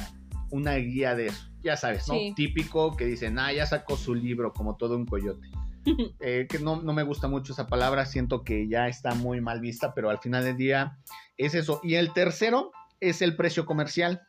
una 0.50 0.74
guía 0.74 1.14
de 1.14 1.26
eso. 1.26 1.48
Ya 1.62 1.76
sabes, 1.76 2.06
¿no? 2.08 2.14
Típico 2.36 2.94
que 2.96 3.06
dicen, 3.06 3.38
ah, 3.38 3.52
ya 3.52 3.66
sacó 3.66 3.96
su 3.96 4.14
libro 4.14 4.52
como 4.52 4.76
todo 4.76 4.96
un 4.96 5.06
coyote. 5.06 5.48
Eh, 6.20 6.46
que 6.48 6.58
no, 6.58 6.80
no, 6.80 6.92
me 6.94 7.02
gusta 7.02 7.28
mucho 7.28 7.52
esa 7.52 7.66
palabra, 7.66 8.06
siento 8.06 8.42
que 8.42 8.66
ya 8.68 8.88
está 8.88 9.14
muy 9.14 9.40
mal 9.42 9.60
vista, 9.60 9.92
pero 9.94 10.08
al 10.08 10.18
final 10.18 10.44
del 10.44 10.56
día 10.56 10.98
es 11.36 11.54
eso. 11.54 11.80
Y 11.82 11.96
el 11.96 12.12
tercero 12.12 12.72
es 13.00 13.20
el 13.20 13.36
precio 13.36 13.66
comercial. 13.66 14.22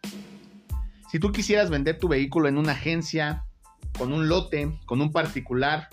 Si 1.09 1.19
tú 1.19 1.31
quisieras 1.31 1.69
vender 1.69 1.97
tu 1.97 2.09
vehículo 2.09 2.49
en 2.49 2.57
una 2.57 2.73
agencia, 2.73 3.45
con 3.97 4.11
un 4.11 4.27
lote, 4.27 4.77
con 4.85 5.01
un 5.01 5.11
particular 5.11 5.87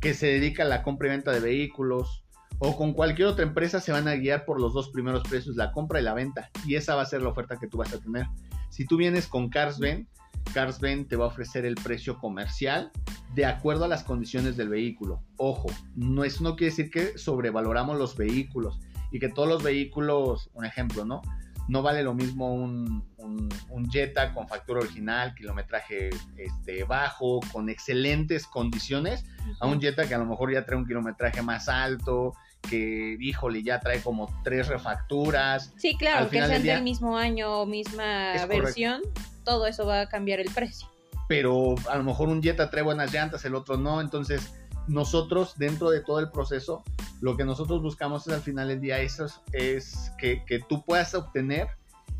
que 0.00 0.14
se 0.14 0.26
dedica 0.26 0.62
a 0.62 0.66
la 0.66 0.82
compra 0.82 1.08
y 1.08 1.10
venta 1.10 1.32
de 1.32 1.40
vehículos, 1.40 2.22
o 2.58 2.76
con 2.76 2.92
cualquier 2.92 3.26
otra 3.26 3.44
empresa, 3.44 3.80
se 3.80 3.90
van 3.90 4.06
a 4.06 4.14
guiar 4.14 4.44
por 4.44 4.60
los 4.60 4.72
dos 4.72 4.90
primeros 4.90 5.22
precios, 5.28 5.56
la 5.56 5.72
compra 5.72 6.00
y 6.00 6.04
la 6.04 6.14
venta. 6.14 6.48
Y 6.64 6.76
esa 6.76 6.94
va 6.94 7.02
a 7.02 7.06
ser 7.06 7.22
la 7.22 7.30
oferta 7.30 7.58
que 7.58 7.66
tú 7.66 7.78
vas 7.78 7.92
a 7.92 7.98
tener. 7.98 8.26
Si 8.70 8.86
tú 8.86 8.96
vienes 8.96 9.26
con 9.26 9.48
Carsben, 9.48 10.08
Carsben 10.52 11.06
te 11.06 11.16
va 11.16 11.24
a 11.24 11.28
ofrecer 11.28 11.64
el 11.64 11.74
precio 11.74 12.18
comercial 12.18 12.90
de 13.34 13.46
acuerdo 13.46 13.84
a 13.84 13.88
las 13.88 14.04
condiciones 14.04 14.56
del 14.56 14.68
vehículo. 14.68 15.22
Ojo, 15.36 15.68
no, 15.96 16.24
eso 16.24 16.44
no 16.44 16.56
quiere 16.56 16.70
decir 16.70 16.90
que 16.90 17.18
sobrevaloramos 17.18 17.98
los 17.98 18.16
vehículos 18.16 18.78
y 19.10 19.18
que 19.18 19.28
todos 19.28 19.48
los 19.48 19.62
vehículos, 19.62 20.50
un 20.54 20.64
ejemplo, 20.64 21.04
¿no? 21.04 21.22
No 21.68 21.82
vale 21.82 22.02
lo 22.02 22.12
mismo 22.12 22.52
un, 22.52 23.04
un, 23.18 23.90
Jetta 23.90 24.34
con 24.34 24.48
factura 24.48 24.80
original, 24.80 25.34
kilometraje 25.34 26.10
este, 26.36 26.84
bajo, 26.84 27.40
con 27.52 27.68
excelentes 27.68 28.46
condiciones, 28.46 29.24
a 29.60 29.66
un 29.66 29.80
Jetta 29.80 30.08
que 30.08 30.14
a 30.14 30.18
lo 30.18 30.26
mejor 30.26 30.52
ya 30.52 30.64
trae 30.64 30.78
un 30.78 30.86
kilometraje 30.86 31.40
más 31.42 31.68
alto, 31.68 32.34
que, 32.68 33.16
híjole, 33.20 33.62
ya 33.62 33.80
trae 33.80 34.00
como 34.00 34.28
tres 34.42 34.68
refacturas. 34.68 35.72
Sí, 35.76 35.96
claro, 35.96 36.28
que 36.28 36.44
sean 36.44 36.62
del, 36.62 36.82
mismo 36.82 37.16
año 37.16 37.60
o 37.60 37.66
misma 37.66 38.34
versión, 38.46 39.02
todo 39.44 39.66
eso 39.66 39.86
va 39.86 40.00
a 40.02 40.08
cambiar 40.08 40.40
el 40.40 40.50
precio. 40.50 40.88
Pero 41.28 41.74
a 41.88 41.96
lo 41.96 42.04
mejor 42.04 42.28
un 42.28 42.42
Jetta 42.42 42.70
trae 42.70 42.82
buenas 42.82 43.12
llantas, 43.12 43.44
el 43.44 43.54
otro 43.54 43.76
no, 43.76 44.00
entonces 44.00 44.54
nosotros 44.88 45.54
dentro 45.56 45.90
de 45.90 46.00
todo 46.00 46.18
el 46.18 46.30
proceso, 46.30 46.82
lo 47.20 47.36
que 47.36 47.44
nosotros 47.44 47.82
buscamos 47.82 48.26
es 48.26 48.34
al 48.34 48.40
final 48.40 48.68
del 48.68 48.80
día 48.80 49.00
eso 49.00 49.26
es, 49.52 50.12
que, 50.18 50.44
que 50.44 50.58
tú 50.58 50.84
puedas 50.84 51.14
obtener 51.14 51.68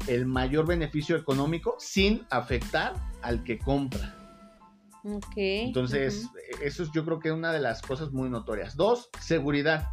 el 0.06 0.26
mayor 0.26 0.66
beneficio 0.66 1.16
económico 1.16 1.76
sin 1.78 2.26
afectar 2.30 2.94
al 3.22 3.42
que 3.44 3.58
compra. 3.58 4.16
Ok. 5.04 5.34
Entonces, 5.36 6.28
eso 6.62 6.82
es 6.84 6.92
yo 6.92 7.04
creo 7.04 7.18
que 7.18 7.32
una 7.32 7.52
de 7.52 7.60
las 7.60 7.82
cosas 7.82 8.12
muy 8.12 8.30
notorias. 8.30 8.76
Dos, 8.76 9.10
seguridad. 9.20 9.88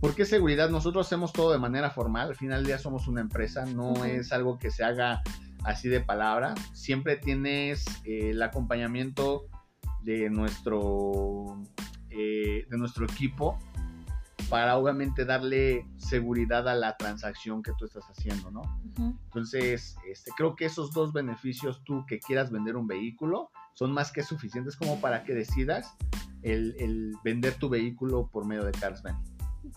¿Por 0.00 0.14
qué 0.14 0.24
seguridad? 0.24 0.70
Nosotros 0.70 1.06
hacemos 1.06 1.32
todo 1.32 1.52
de 1.52 1.58
manera 1.58 1.90
formal. 1.90 2.28
Al 2.28 2.36
final 2.36 2.60
del 2.60 2.66
día 2.66 2.78
somos 2.78 3.08
una 3.08 3.20
empresa, 3.20 3.64
no 3.66 4.04
es 4.04 4.32
algo 4.32 4.58
que 4.58 4.70
se 4.70 4.84
haga 4.84 5.22
así 5.64 5.88
de 5.88 6.00
palabra. 6.00 6.54
Siempre 6.72 7.16
tienes 7.16 7.84
eh, 8.04 8.30
el 8.30 8.42
acompañamiento 8.42 9.46
de 10.02 10.30
nuestro, 10.30 11.62
eh, 12.10 12.66
de 12.68 12.78
nuestro 12.78 13.04
equipo 13.04 13.58
para 14.52 14.76
obviamente 14.76 15.24
darle 15.24 15.86
seguridad 15.96 16.68
a 16.68 16.74
la 16.74 16.98
transacción 16.98 17.62
que 17.62 17.72
tú 17.78 17.86
estás 17.86 18.04
haciendo, 18.10 18.50
¿no? 18.50 18.60
Entonces, 18.98 19.96
este, 20.06 20.30
creo 20.36 20.56
que 20.56 20.66
esos 20.66 20.92
dos 20.92 21.14
beneficios, 21.14 21.82
tú 21.84 22.04
que 22.06 22.18
quieras 22.20 22.50
vender 22.50 22.76
un 22.76 22.86
vehículo, 22.86 23.50
son 23.72 23.92
más 23.92 24.12
que 24.12 24.22
suficientes 24.22 24.76
como 24.76 25.00
para 25.00 25.24
que 25.24 25.32
decidas 25.32 25.96
el, 26.42 26.76
el 26.78 27.14
vender 27.24 27.54
tu 27.54 27.70
vehículo 27.70 28.28
por 28.30 28.44
medio 28.44 28.64
de 28.64 28.72
Carsman. 28.72 29.18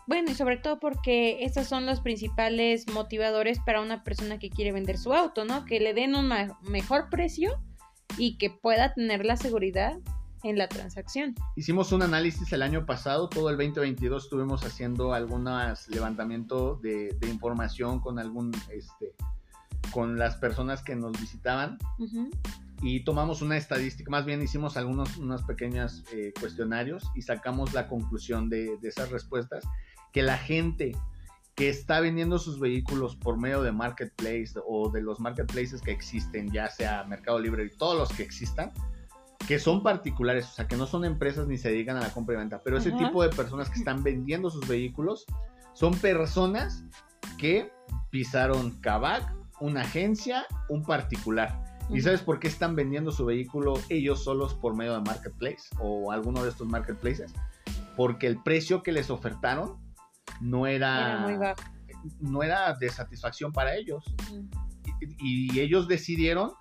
Bueno, 0.07 0.31
y 0.31 0.35
sobre 0.35 0.57
todo 0.57 0.79
porque 0.79 1.43
estos 1.43 1.67
son 1.67 1.85
los 1.85 2.01
principales 2.01 2.87
motivadores 2.91 3.59
para 3.59 3.81
una 3.81 4.03
persona 4.03 4.39
que 4.39 4.49
quiere 4.49 4.71
vender 4.71 4.97
su 4.97 5.13
auto, 5.13 5.45
¿no? 5.45 5.65
Que 5.65 5.79
le 5.79 5.93
den 5.93 6.15
un 6.15 6.31
mejor 6.61 7.09
precio 7.09 7.59
y 8.17 8.37
que 8.37 8.49
pueda 8.49 8.93
tener 8.93 9.25
la 9.25 9.37
seguridad 9.37 9.97
en 10.43 10.57
la 10.57 10.67
transacción. 10.67 11.33
Hicimos 11.55 11.91
un 11.91 12.03
análisis 12.03 12.53
el 12.53 12.61
año 12.61 12.85
pasado, 12.85 13.29
todo 13.29 13.49
el 13.49 13.57
2022 13.57 14.25
estuvimos 14.25 14.63
haciendo 14.63 15.13
algunos 15.13 15.87
levantamiento 15.89 16.75
de, 16.75 17.17
información 17.27 17.99
con 17.99 18.19
algún, 18.19 18.51
este, 18.71 19.15
con 19.91 20.19
las 20.19 20.35
personas 20.35 20.83
que 20.83 20.95
nos 20.95 21.19
visitaban 21.19 21.79
y 22.81 23.03
tomamos 23.03 23.41
una 23.41 23.57
estadística, 23.57 24.09
más 24.09 24.25
bien 24.25 24.41
hicimos 24.41 24.77
algunos 24.77 25.17
unos 25.17 25.43
pequeños 25.43 26.03
eh, 26.13 26.33
cuestionarios 26.39 27.03
y 27.15 27.21
sacamos 27.21 27.73
la 27.73 27.87
conclusión 27.87 28.49
de, 28.49 28.77
de, 28.77 28.89
esas 28.89 29.09
respuestas, 29.11 29.63
que 30.11 30.21
la 30.21 30.37
gente 30.37 30.95
que 31.55 31.69
está 31.69 32.01
vendiendo 32.01 32.37
sus 32.37 32.59
vehículos 32.59 33.15
por 33.15 33.37
medio 33.37 33.61
de 33.61 33.71
marketplace 33.71 34.53
o 34.67 34.89
de 34.89 35.01
los 35.01 35.19
marketplaces 35.19 35.81
que 35.81 35.91
existen, 35.91 36.51
ya 36.51 36.69
sea 36.69 37.05
Mercado 37.05 37.39
Libre 37.39 37.65
y 37.65 37.69
todos 37.69 37.97
los 37.97 38.09
que 38.09 38.23
existan, 38.23 38.73
que 39.47 39.59
son 39.59 39.81
particulares, 39.81 40.47
o 40.49 40.51
sea, 40.51 40.67
que 40.67 40.75
no 40.75 40.85
son 40.85 41.05
empresas 41.05 41.47
ni 41.47 41.57
se 41.57 41.69
dedican 41.69 41.95
a 41.97 42.01
la 42.01 42.09
compra 42.09 42.35
y 42.35 42.37
venta, 42.39 42.61
pero 42.63 42.77
ese 42.77 42.91
tipo 42.91 43.23
de 43.23 43.29
personas 43.29 43.69
que 43.69 43.79
están 43.79 44.03
vendiendo 44.03 44.49
sus 44.49 44.67
vehículos 44.67 45.25
son 45.73 45.93
personas 45.95 46.83
que 47.37 47.71
pisaron 48.09 48.71
Kavak, 48.81 49.33
una 49.59 49.81
agencia, 49.81 50.45
un 50.69 50.83
particular. 50.83 51.64
¿Y 51.89 52.01
sabes 52.01 52.21
por 52.21 52.39
qué 52.39 52.47
están 52.47 52.75
vendiendo 52.75 53.11
su 53.11 53.25
vehículo 53.25 53.75
ellos 53.89 54.23
solos 54.23 54.53
por 54.53 54.75
medio 54.75 54.93
de 54.93 55.01
Marketplace 55.01 55.63
o 55.79 56.11
alguno 56.11 56.43
de 56.43 56.49
estos 56.49 56.67
marketplaces? 56.67 57.33
Porque 57.95 58.27
el 58.27 58.41
precio 58.41 58.83
que 58.83 58.91
les 58.91 59.09
ofertaron 59.09 59.77
no 60.41 60.67
era, 60.67 61.55
no 62.19 62.43
era 62.43 62.73
de 62.73 62.89
satisfacción 62.89 63.51
para 63.53 63.75
ellos. 63.75 64.03
y, 64.99 65.59
ellos 65.59 65.87
decidieron 65.87 66.51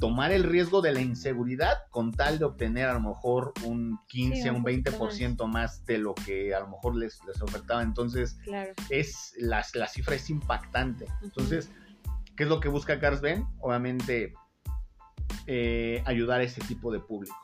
tomar 0.00 0.32
el 0.32 0.44
riesgo 0.44 0.80
de 0.80 0.92
la 0.92 1.02
inseguridad 1.02 1.74
con 1.90 2.12
tal 2.12 2.38
de 2.38 2.46
obtener 2.46 2.88
a 2.88 2.94
lo 2.94 3.00
mejor 3.00 3.52
un 3.64 3.98
15, 4.08 4.50
un, 4.50 4.64
20% 4.64 5.46
más. 5.46 5.84
de 5.84 5.98
lo 5.98 6.14
que 6.14 6.54
a 6.54 6.60
lo 6.60 6.68
mejor 6.68 6.96
les, 6.96 7.20
les 7.26 7.40
ofertaba. 7.42 7.82
Entonces, 7.82 8.38
es 8.88 9.34
la, 9.38 9.62
la, 9.74 9.86
cifra 9.88 10.14
es 10.14 10.30
impactante. 10.30 11.06
Entonces, 11.22 11.70
¿qué 12.34 12.44
es 12.44 12.48
lo 12.48 12.60
que 12.60 12.70
busca 12.70 12.98
Ben? 13.20 13.46
Obviamente, 13.60 14.32
eh, 15.52 16.00
ayudar 16.06 16.40
a 16.40 16.44
ese 16.44 16.60
tipo 16.60 16.92
de 16.92 17.00
público. 17.00 17.34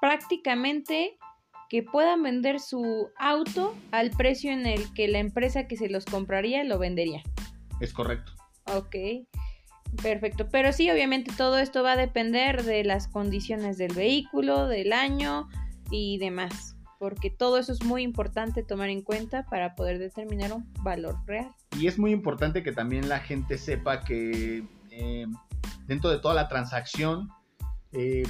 Prácticamente 0.00 1.16
que 1.70 1.84
puedan 1.84 2.24
vender 2.24 2.58
su 2.58 3.08
auto 3.16 3.76
al 3.92 4.10
precio 4.10 4.50
en 4.50 4.66
el 4.66 4.92
que 4.94 5.06
la 5.06 5.20
empresa 5.20 5.68
que 5.68 5.76
se 5.76 5.88
los 5.88 6.06
compraría 6.06 6.64
lo 6.64 6.76
vendería. 6.80 7.22
Es 7.80 7.92
correcto. 7.92 8.32
Ok. 8.66 8.96
Perfecto, 10.02 10.48
pero 10.50 10.72
sí, 10.72 10.90
obviamente 10.90 11.32
todo 11.36 11.58
esto 11.58 11.84
va 11.84 11.92
a 11.92 11.96
depender 11.96 12.64
de 12.64 12.82
las 12.82 13.06
condiciones 13.06 13.78
del 13.78 13.94
vehículo, 13.94 14.66
del 14.66 14.92
año 14.92 15.48
y 15.92 16.18
demás, 16.18 16.76
porque 16.98 17.30
todo 17.30 17.58
eso 17.58 17.72
es 17.72 17.84
muy 17.84 18.02
importante 18.02 18.64
tomar 18.64 18.88
en 18.88 19.02
cuenta 19.02 19.46
para 19.46 19.76
poder 19.76 20.00
determinar 20.00 20.52
un 20.52 20.68
valor 20.82 21.18
real. 21.26 21.54
Y 21.78 21.86
es 21.86 21.96
muy 21.96 22.10
importante 22.10 22.64
que 22.64 22.72
también 22.72 23.08
la 23.08 23.20
gente 23.20 23.56
sepa 23.56 24.00
que 24.00 24.64
eh, 24.90 25.26
dentro 25.86 26.10
de 26.10 26.18
toda 26.18 26.34
la 26.34 26.48
transacción 26.48 27.28
eh, 27.92 28.24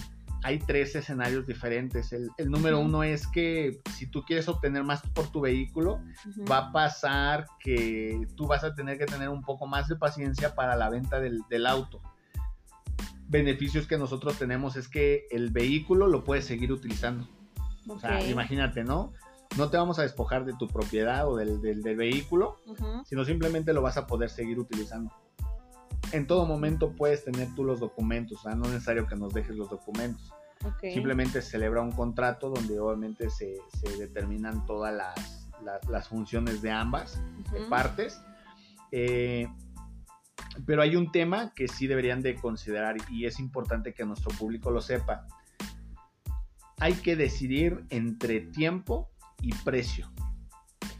hay 0.45 0.59
tres 0.59 0.95
escenarios 0.95 1.47
diferentes. 1.47 2.13
El, 2.13 2.31
número 2.51 2.79
uno 2.79 3.03
es 3.03 3.27
que 3.27 3.81
si 3.97 4.07
tú 4.07 4.25
quieres 4.25 4.47
obtener 4.47 4.85
más 4.85 5.01
por 5.15 5.29
tu 5.29 5.41
vehículo, 5.41 6.03
va 6.51 6.59
a 6.59 6.73
pasar 6.73 7.47
que 7.59 8.29
tú 8.37 8.47
vas 8.47 8.63
a 8.63 8.75
tener 8.75 8.99
que 8.99 9.07
tener 9.07 9.31
un 9.31 9.43
poco 9.43 9.67
más 9.67 9.89
de 9.89 9.97
paciencia 9.97 10.55
para 10.55 10.77
la 10.77 10.91
venta 10.91 11.19
del, 11.19 11.67
auto. 11.67 12.03
Beneficios 13.27 13.87
que 13.87 13.97
nosotros 13.97 14.39
tenemos 14.39 14.77
es 14.77 14.87
que 14.87 15.27
el 15.31 15.51
vehículo 15.51 16.09
lo 16.09 16.25
puedes 16.25 16.45
seguir 16.45 16.73
utilizando. 16.73 17.27
O 17.89 17.99
sea, 17.99 18.23
imagínate, 18.27 18.85
¿no? 18.85 19.15
No 19.57 19.71
te 19.71 19.79
vamos 19.79 19.99
a 19.99 20.03
despojar 20.03 20.45
de 20.45 20.53
tu 20.59 20.69
propiedad 20.69 21.27
o 21.27 21.37
del, 21.37 21.59
vehículo, 21.97 22.59
sino 23.07 23.25
simplemente 23.25 23.73
lo 23.73 23.81
vas 23.81 23.97
a 23.97 24.07
poder 24.07 24.29
seguir 24.29 24.59
utilizando 24.59 25.11
en 26.14 26.28
todo 26.28 26.47
momento 26.47 26.92
puedes 26.92 27.25
tener 27.25 27.52
tú 27.56 27.64
los 27.64 27.80
documentos, 27.80 28.38
o 28.38 28.42
sea, 28.42 28.54
no 28.54 28.66
es 28.66 28.73
necesario 28.73 29.06
que 29.06 29.16
nos 29.16 29.35
dejes 29.35 29.56
los 29.56 29.68
documentos. 29.68 30.33
Simplemente 30.80 31.42
se 31.42 31.50
celebra 31.50 31.83
un 31.83 31.92
contrato 31.92 32.49
donde 32.49 32.78
obviamente 32.78 33.28
se, 33.28 33.59
determinan 33.99 34.64
todas 34.64 34.94
las, 34.94 36.09
funciones 36.09 36.62
de 36.62 36.71
ambas 36.71 37.21
partes. 37.68 38.21
Eh, 38.92 39.49
pero 40.64 40.83
hay 40.83 40.94
un 40.97 41.11
tema 41.11 41.52
que 41.54 41.68
sí 41.68 41.87
deberían 41.87 42.23
de 42.23 42.37
considerar 42.37 42.97
y 43.11 43.26
es 43.26 43.40
importante 43.40 43.92
que 43.92 44.04
nuestro 44.04 44.30
público 44.30 44.71
lo 44.71 44.80
sepa. 44.80 45.26
Hay 46.78 46.94
que 46.94 47.16
decidir 47.16 47.85
entre 47.90 48.40
tiempo 48.40 49.11
y 49.42 49.52
precio. 49.52 50.11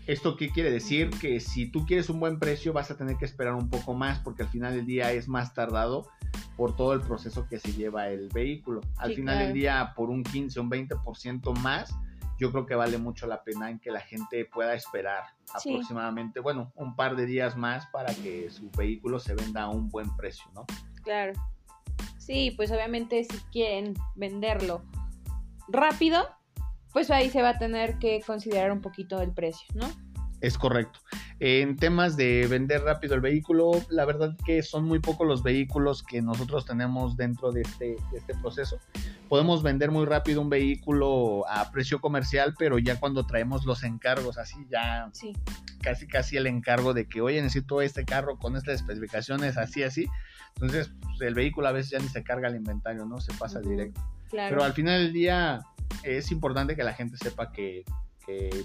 ¿Esto 0.07 0.37
qué 0.37 0.51
quiere 0.51 0.71
decir? 0.71 1.11
Que 1.11 1.41
si 1.41 1.67
tú 1.67 1.87
quieres 1.87 2.11
un 2.11 2.21
buen 2.21 2.39
precio 2.39 2.73
vas 2.73 2.91
a 2.91 2.97
tener 2.97 3.17
que 3.17 3.25
esperar 3.25 3.55
un 3.55 3.71
poco 3.71 3.95
más 3.95 4.19
porque 4.19 4.43
al 4.43 4.49
final 4.49 4.75
del 4.75 4.85
día 4.85 5.13
es 5.13 5.29
más 5.29 5.55
tardado 5.55 6.09
por 6.57 6.77
todo 6.77 6.93
el 6.93 7.01
proceso 7.01 7.47
que 7.49 7.59
se 7.59 7.73
lleva 7.73 8.09
el 8.09 8.29
vehículo. 8.29 8.83
Al 8.99 9.15
final 9.15 9.39
del 9.39 9.55
día 9.55 9.95
por 9.97 10.11
un 10.11 10.23
15 10.23 10.61
o 10.61 10.63
un 10.63 10.71
20% 10.71 11.59
más, 11.59 11.95
yo 12.39 12.51
creo 12.51 12.67
que 12.67 12.75
vale 12.75 12.99
mucho 12.99 13.27
la 13.27 13.43
pena 13.43 13.71
en 13.71 13.79
que 13.79 13.91
la 13.91 14.01
gente 14.01 14.45
pueda 14.45 14.75
esperar 14.75 15.25
aproximadamente, 15.55 16.41
bueno, 16.41 16.73
un 16.75 16.97
par 16.97 17.17
de 17.17 17.27
días 17.27 17.57
más 17.57 17.87
para 17.87 18.13
que 18.15 18.51
su 18.51 18.71
vehículo 18.71 19.19
se 19.19 19.35
venda 19.35 19.63
a 19.63 19.71
un 19.71 19.89
buen 19.89 20.15
precio, 20.17 20.45
¿no? 20.55 20.67
Claro. 21.03 21.33
Sí, 22.19 22.53
pues 22.57 22.71
obviamente 22.71 23.25
si 23.25 23.39
quieren 23.53 23.95
venderlo 24.17 24.83
rápido, 25.69 26.29
pues 26.95 27.11
ahí 27.11 27.29
se 27.29 27.43
va 27.43 27.51
a 27.51 27.59
tener 27.59 27.99
que 27.99 28.23
considerar 28.25 28.73
un 28.73 28.81
poquito 28.81 29.21
el 29.21 29.33
precio, 29.33 29.67
¿no? 29.75 29.91
Es 30.41 30.57
correcto. 30.57 31.01
En 31.41 31.75
temas 31.77 32.17
de 32.17 32.47
vender 32.47 32.83
rápido 32.83 33.15
el 33.15 33.21
vehículo, 33.21 33.73
la 33.89 34.05
verdad 34.05 34.37
que 34.45 34.63
son 34.63 34.85
muy 34.85 35.01
pocos 35.01 35.27
los 35.27 35.43
vehículos 35.43 36.05
que 36.05 36.23
nosotros 36.23 36.67
tenemos 36.67 37.17
dentro 37.17 37.51
de 37.51 37.63
este, 37.63 37.97
este 38.15 38.35
proceso. 38.35 38.79
Podemos 39.29 39.63
vender 39.63 39.91
muy 39.91 40.07
rápido 40.07 40.41
un 40.41 40.51
vehículo 40.51 41.45
a 41.49 41.71
precio 41.73 42.01
comercial, 42.01 42.55
pero 42.59 42.79
ya 42.79 43.01
cuando 43.01 43.27
traemos 43.27 43.65
los 43.65 43.83
encargos, 43.83 44.39
así 44.39 44.65
ya 44.71 45.11
casi 45.83 46.07
casi 46.07 46.37
el 46.37 46.47
encargo 46.47 46.95
de 46.95 47.09
que, 47.09 47.21
oye, 47.23 47.43
necesito 47.43 47.83
este 47.83 48.05
carro 48.05 48.39
con 48.39 48.55
estas 48.55 48.77
especificaciones, 48.77 49.57
así, 49.57 49.83
así. 49.83 50.07
Entonces, 50.55 50.93
pues, 51.03 51.21
el 51.23 51.35
vehículo 51.35 51.67
a 51.67 51.73
veces 51.73 51.91
ya 51.91 51.99
ni 51.99 52.09
se 52.09 52.23
carga 52.23 52.49
el 52.49 52.57
inventario, 52.57 53.05
¿no? 53.05 53.21
Se 53.21 53.33
pasa 53.33 53.61
directo. 53.61 54.01
Pero 54.31 54.63
al 54.63 54.73
final 54.73 55.05
del 55.05 55.13
día 55.13 55.61
es 56.03 56.31
importante 56.31 56.76
que 56.76 56.85
la 56.85 56.93
gente 56.93 57.17
sepa 57.17 57.53
que, 57.53 57.85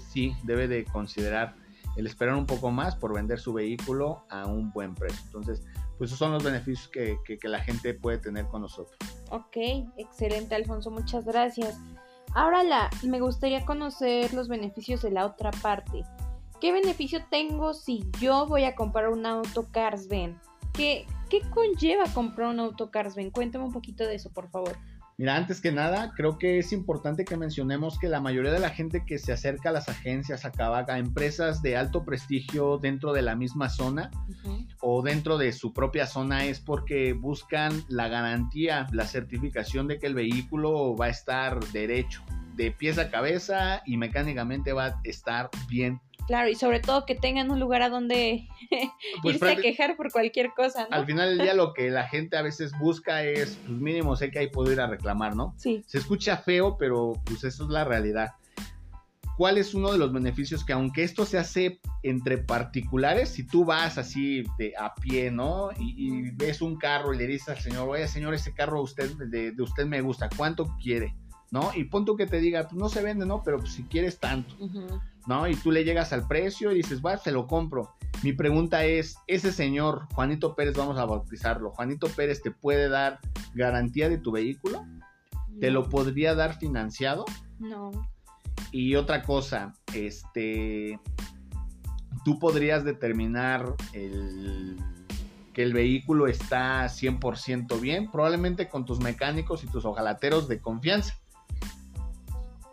sí 0.08 0.34
debe 0.44 0.68
de 0.68 0.86
considerar 0.86 1.54
el 1.96 2.06
esperar 2.06 2.34
un 2.34 2.46
poco 2.46 2.70
más 2.70 2.96
por 2.96 3.12
vender 3.12 3.38
su 3.38 3.52
vehículo 3.52 4.24
a 4.30 4.46
un 4.46 4.72
buen 4.72 4.94
precio. 4.94 5.20
Entonces, 5.26 5.62
pues 5.98 6.08
esos 6.08 6.18
son 6.18 6.32
los 6.32 6.42
beneficios 6.42 6.88
que, 6.88 7.38
la 7.42 7.60
gente 7.60 7.92
puede 7.92 8.16
tener 8.16 8.46
con 8.46 8.62
nosotros. 8.62 8.96
Ok, 9.30 9.56
excelente 9.98 10.54
Alfonso, 10.54 10.90
muchas 10.90 11.26
gracias. 11.26 11.78
Ahora 12.34 12.62
la, 12.62 12.88
me 13.02 13.20
gustaría 13.20 13.66
conocer 13.66 14.32
los 14.32 14.48
beneficios 14.48 15.02
de 15.02 15.10
la 15.10 15.26
otra 15.26 15.50
parte. 15.50 16.04
¿Qué 16.58 16.72
beneficio 16.72 17.20
tengo 17.30 17.74
si 17.74 18.06
yo 18.18 18.46
voy 18.46 18.64
a 18.64 18.74
comprar 18.74 19.08
un 19.08 19.26
auto 19.26 19.68
Carsben? 19.70 20.38
¿Qué, 20.72 21.06
¿Qué 21.28 21.42
conlleva 21.50 22.04
comprar 22.14 22.48
un 22.48 22.60
auto 22.60 22.90
Carsben? 22.90 23.30
Cuéntame 23.30 23.64
un 23.64 23.72
poquito 23.72 24.04
de 24.04 24.14
eso, 24.14 24.30
por 24.30 24.48
favor. 24.48 24.78
Mira, 25.20 25.36
antes 25.36 25.60
que 25.60 25.70
nada, 25.70 26.14
creo 26.16 26.38
que 26.38 26.58
es 26.58 26.72
importante 26.72 27.26
que 27.26 27.36
mencionemos 27.36 27.98
que 27.98 28.08
la 28.08 28.22
mayoría 28.22 28.52
de 28.52 28.58
la 28.58 28.70
gente 28.70 29.04
que 29.04 29.18
se 29.18 29.34
acerca 29.34 29.68
a 29.68 29.72
las 29.72 29.90
agencias, 29.90 30.46
a 30.46 30.52
a 30.58 30.98
empresas 30.98 31.60
de 31.60 31.76
alto 31.76 32.06
prestigio 32.06 32.78
dentro 32.78 33.12
de 33.12 33.20
la 33.20 33.36
misma 33.36 33.68
zona 33.68 34.10
o 34.80 35.02
dentro 35.02 35.36
de 35.36 35.52
su 35.52 35.74
propia 35.74 36.06
zona 36.06 36.46
es 36.46 36.58
porque 36.58 37.12
buscan 37.12 37.84
la 37.90 38.08
garantía, 38.08 38.86
la 38.92 39.04
certificación 39.04 39.88
de 39.88 39.98
que 39.98 40.06
el 40.06 40.14
vehículo 40.14 40.96
va 40.96 41.04
a 41.04 41.10
estar 41.10 41.60
derecho, 41.66 42.22
de 42.56 42.70
pies 42.70 42.96
a 42.96 43.10
cabeza 43.10 43.82
y 43.84 43.98
mecánicamente 43.98 44.72
va 44.72 44.86
a 44.86 45.00
estar 45.04 45.50
bien 45.68 46.00
Claro, 46.30 46.48
y 46.48 46.54
sobre 46.54 46.78
todo 46.78 47.06
que 47.06 47.16
tengan 47.16 47.50
un 47.50 47.58
lugar 47.58 47.82
a 47.82 47.88
donde 47.88 48.46
pues 49.22 49.34
irse 49.34 49.50
a 49.50 49.56
quejar 49.56 49.96
por 49.96 50.12
cualquier 50.12 50.52
cosa, 50.54 50.86
¿no? 50.88 50.96
Al 50.96 51.04
final 51.04 51.30
del 51.30 51.38
día 51.38 51.54
lo 51.54 51.74
que 51.74 51.90
la 51.90 52.06
gente 52.06 52.36
a 52.36 52.42
veces 52.42 52.70
busca 52.78 53.24
es, 53.24 53.58
pues 53.66 53.80
mínimo 53.80 54.14
sé 54.14 54.30
que 54.30 54.38
ahí 54.38 54.46
puedo 54.46 54.70
ir 54.70 54.80
a 54.80 54.86
reclamar, 54.86 55.34
¿no? 55.34 55.56
Sí. 55.56 55.82
Se 55.88 55.98
escucha 55.98 56.36
feo, 56.36 56.78
pero 56.78 57.14
pues 57.24 57.42
eso 57.42 57.64
es 57.64 57.70
la 57.70 57.82
realidad. 57.82 58.34
¿Cuál 59.36 59.58
es 59.58 59.74
uno 59.74 59.90
de 59.90 59.98
los 59.98 60.12
beneficios 60.12 60.64
que 60.64 60.72
aunque 60.72 61.02
esto 61.02 61.26
se 61.26 61.36
hace 61.36 61.80
entre 62.04 62.38
particulares, 62.38 63.30
si 63.30 63.44
tú 63.44 63.64
vas 63.64 63.98
así 63.98 64.44
de, 64.56 64.72
a 64.78 64.94
pie, 64.94 65.32
¿no? 65.32 65.70
Y, 65.80 66.30
ves 66.36 66.62
un 66.62 66.78
carro 66.78 67.12
y 67.12 67.18
le 67.18 67.26
dices 67.26 67.48
al 67.48 67.58
señor, 67.58 67.88
oye 67.88 68.06
señor, 68.06 68.34
ese 68.34 68.54
carro 68.54 68.80
usted, 68.82 69.10
de, 69.16 69.52
usted 69.60 69.84
me 69.84 70.00
gusta, 70.00 70.28
¿cuánto 70.36 70.76
quiere? 70.80 71.12
¿No? 71.50 71.72
Y 71.74 71.84
punto 71.84 72.16
que 72.16 72.26
te 72.26 72.38
diga, 72.38 72.64
pues 72.68 72.74
no 72.74 72.88
se 72.88 73.02
vende, 73.02 73.26
¿no? 73.26 73.42
Pero 73.42 73.58
pues, 73.58 73.72
si 73.72 73.82
quieres 73.84 74.18
tanto. 74.18 74.54
¿no? 75.26 75.48
Y 75.48 75.54
tú 75.56 75.70
le 75.70 75.84
llegas 75.84 76.12
al 76.12 76.26
precio 76.26 76.72
y 76.72 76.76
dices, 76.76 77.00
va, 77.04 77.16
se 77.16 77.32
lo 77.32 77.46
compro. 77.46 77.94
Mi 78.22 78.32
pregunta 78.32 78.84
es, 78.84 79.16
ese 79.26 79.52
señor, 79.52 80.06
Juanito 80.14 80.54
Pérez, 80.54 80.76
vamos 80.76 80.98
a 80.98 81.04
bautizarlo, 81.04 81.70
Juanito 81.70 82.08
Pérez 82.08 82.42
te 82.42 82.50
puede 82.50 82.88
dar 82.88 83.20
garantía 83.54 84.08
de 84.08 84.18
tu 84.18 84.32
vehículo? 84.32 84.84
¿Te 85.60 85.70
lo 85.70 85.88
podría 85.88 86.34
dar 86.34 86.58
financiado? 86.58 87.24
No. 87.58 87.90
Y 88.72 88.94
otra 88.94 89.22
cosa, 89.22 89.74
este, 89.94 90.98
tú 92.24 92.38
podrías 92.38 92.84
determinar 92.84 93.74
el, 93.92 94.76
que 95.52 95.62
el 95.62 95.72
vehículo 95.72 96.28
está 96.28 96.84
100% 96.84 97.80
bien, 97.80 98.10
probablemente 98.10 98.68
con 98.68 98.84
tus 98.84 99.00
mecánicos 99.00 99.64
y 99.64 99.66
tus 99.66 99.84
ojalateros 99.84 100.48
de 100.48 100.60
confianza 100.60 101.19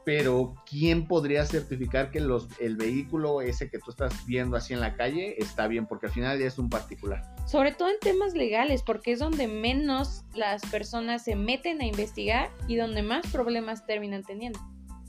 pero 0.08 0.56
¿quién 0.66 1.06
podría 1.06 1.46
certificar 1.46 2.12
que 2.12 2.22
los, 2.22 2.48
el 2.62 2.78
vehículo 2.78 3.42
ese 3.42 3.70
que 3.70 3.78
tú 3.78 3.92
estás 3.92 4.26
viendo 4.26 4.56
así 4.56 4.74
en 4.74 4.80
la 4.80 4.96
calle 4.96 5.36
está 5.38 5.68
bien? 5.68 5.86
Porque 5.86 6.06
al 6.06 6.14
final 6.14 6.40
ya 6.40 6.48
es 6.48 6.58
un 6.58 6.70
particular. 6.70 7.24
Sobre 7.46 7.74
todo 7.74 7.90
en 7.90 8.00
temas 8.00 8.34
legales, 8.34 8.84
porque 8.84 9.12
es 9.12 9.20
donde 9.20 9.50
menos 9.50 10.24
las 10.34 10.62
personas 10.68 11.26
se 11.26 11.36
meten 11.36 11.82
a 11.82 11.86
investigar 11.86 12.50
y 12.70 12.78
donde 12.78 13.04
más 13.04 13.28
problemas 13.34 13.86
terminan 13.86 14.24
teniendo. 14.24 14.62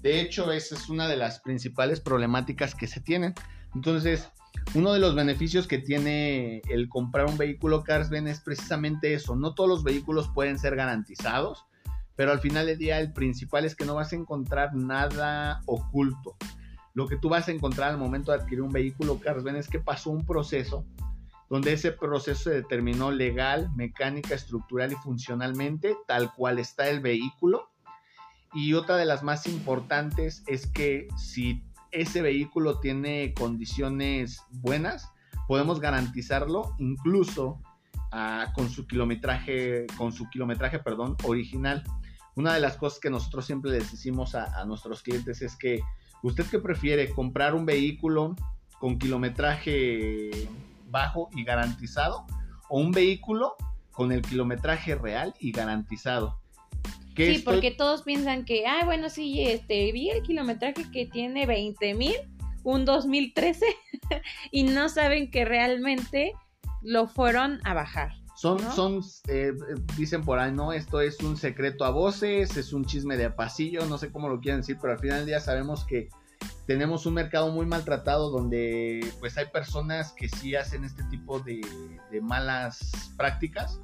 De 0.02 0.20
hecho, 0.20 0.50
esa 0.50 0.74
es 0.74 0.88
una 0.88 1.06
de 1.06 1.16
las 1.16 1.38
principales 1.38 2.00
problemáticas 2.00 2.74
que 2.74 2.88
se 2.88 3.00
tienen. 3.00 3.34
Entonces, 3.76 4.28
uno 4.74 4.92
de 4.92 4.98
los 4.98 5.14
beneficios 5.14 5.68
que 5.68 5.78
tiene 5.78 6.60
el 6.68 6.88
comprar 6.88 7.26
un 7.26 7.38
vehículo 7.38 7.84
Carsben 7.84 8.26
es 8.26 8.40
precisamente 8.40 9.14
eso. 9.14 9.36
No 9.36 9.54
todos 9.54 9.70
los 9.70 9.84
vehículos 9.84 10.28
pueden 10.34 10.58
ser 10.58 10.74
garantizados 10.74 11.68
pero 12.18 12.32
al 12.32 12.40
final 12.40 12.66
del 12.66 12.78
día 12.78 12.98
el 12.98 13.12
principal 13.12 13.64
es 13.64 13.76
que 13.76 13.84
no 13.84 13.94
vas 13.94 14.12
a 14.12 14.16
encontrar 14.16 14.74
nada 14.74 15.62
oculto. 15.66 16.36
Lo 16.92 17.06
que 17.06 17.16
tú 17.16 17.28
vas 17.28 17.46
a 17.46 17.52
encontrar 17.52 17.90
al 17.90 17.96
momento 17.96 18.32
de 18.32 18.38
adquirir 18.38 18.62
un 18.62 18.72
vehículo 18.72 19.20
Carsben 19.20 19.54
es 19.54 19.68
que 19.68 19.78
pasó 19.78 20.10
un 20.10 20.26
proceso 20.26 20.84
donde 21.48 21.74
ese 21.74 21.92
proceso 21.92 22.50
se 22.50 22.50
determinó 22.50 23.12
legal, 23.12 23.70
mecánica, 23.76 24.34
estructural 24.34 24.90
y 24.90 24.96
funcionalmente, 24.96 25.96
tal 26.08 26.34
cual 26.34 26.58
está 26.58 26.88
el 26.88 26.98
vehículo. 26.98 27.70
Y 28.52 28.74
otra 28.74 28.96
de 28.96 29.04
las 29.04 29.22
más 29.22 29.46
importantes 29.46 30.42
es 30.48 30.66
que 30.66 31.06
si 31.16 31.62
ese 31.92 32.20
vehículo 32.20 32.80
tiene 32.80 33.32
condiciones 33.32 34.42
buenas, 34.50 35.08
podemos 35.46 35.78
garantizarlo 35.78 36.74
incluso 36.78 37.60
ah, 38.10 38.52
con 38.56 38.68
su 38.70 38.88
kilometraje, 38.88 39.86
con 39.96 40.10
su 40.10 40.28
kilometraje, 40.30 40.80
perdón, 40.80 41.16
original 41.22 41.84
una 42.38 42.54
de 42.54 42.60
las 42.60 42.76
cosas 42.76 43.00
que 43.00 43.10
nosotros 43.10 43.44
siempre 43.44 43.72
les 43.72 43.90
decimos 43.90 44.36
a, 44.36 44.64
nuestros 44.64 45.02
clientes 45.02 45.42
es 45.42 45.56
que 45.56 45.80
usted 46.22 46.46
que 46.46 46.60
prefiere 46.60 47.10
comprar 47.10 47.52
un 47.52 47.66
vehículo 47.66 48.36
con 48.78 48.96
kilometraje 48.96 50.48
bajo 50.86 51.30
y 51.34 51.42
garantizado 51.42 52.26
o 52.68 52.78
un 52.78 52.92
vehículo 52.92 53.56
con 53.90 54.12
el 54.12 54.22
kilometraje 54.22 54.94
real 54.94 55.34
y 55.40 55.50
garantizado. 55.50 56.38
Sí, 57.16 57.42
porque 57.44 57.72
todos 57.72 58.02
piensan 58.02 58.44
que, 58.44 58.68
ah, 58.68 58.84
bueno, 58.84 59.08
sí, 59.08 59.42
este, 59.42 59.90
vi 59.90 60.10
el 60.10 60.22
kilometraje 60.22 60.88
que 60.92 61.06
tiene 61.06 61.44
20 61.44 61.94
mil, 61.94 62.14
un 62.62 62.84
2013, 62.84 63.66
y 64.52 64.62
no 64.62 64.88
saben 64.88 65.32
que 65.32 65.44
realmente 65.44 66.34
lo 66.82 67.08
fueron 67.08 67.58
a 67.64 67.74
bajar. 67.74 68.12
Son, 68.38 68.60
son 68.72 69.02
eh, 69.26 69.52
dicen 69.96 70.22
por 70.22 70.38
ahí, 70.38 70.52
no, 70.52 70.72
esto 70.72 71.00
es 71.00 71.18
un 71.24 71.36
secreto 71.36 71.84
a 71.84 71.90
voces, 71.90 72.56
es 72.56 72.72
un 72.72 72.84
chisme 72.84 73.16
de 73.16 73.30
pasillo, 73.30 73.84
no 73.86 73.98
sé 73.98 74.12
cómo 74.12 74.28
lo 74.28 74.38
quieren 74.38 74.60
decir, 74.60 74.78
pero 74.80 74.92
al 74.92 75.00
final 75.00 75.18
del 75.18 75.26
día 75.26 75.40
sabemos 75.40 75.84
que 75.84 76.08
tenemos 76.64 77.04
un 77.04 77.14
mercado 77.14 77.50
muy 77.50 77.66
maltratado 77.66 78.30
donde 78.30 79.12
pues 79.18 79.36
hay 79.38 79.46
personas 79.46 80.12
que 80.12 80.28
sí 80.28 80.54
hacen 80.54 80.84
este 80.84 81.02
tipo 81.10 81.40
de, 81.40 81.60
de 82.12 82.20
malas 82.20 83.12
prácticas 83.16 83.80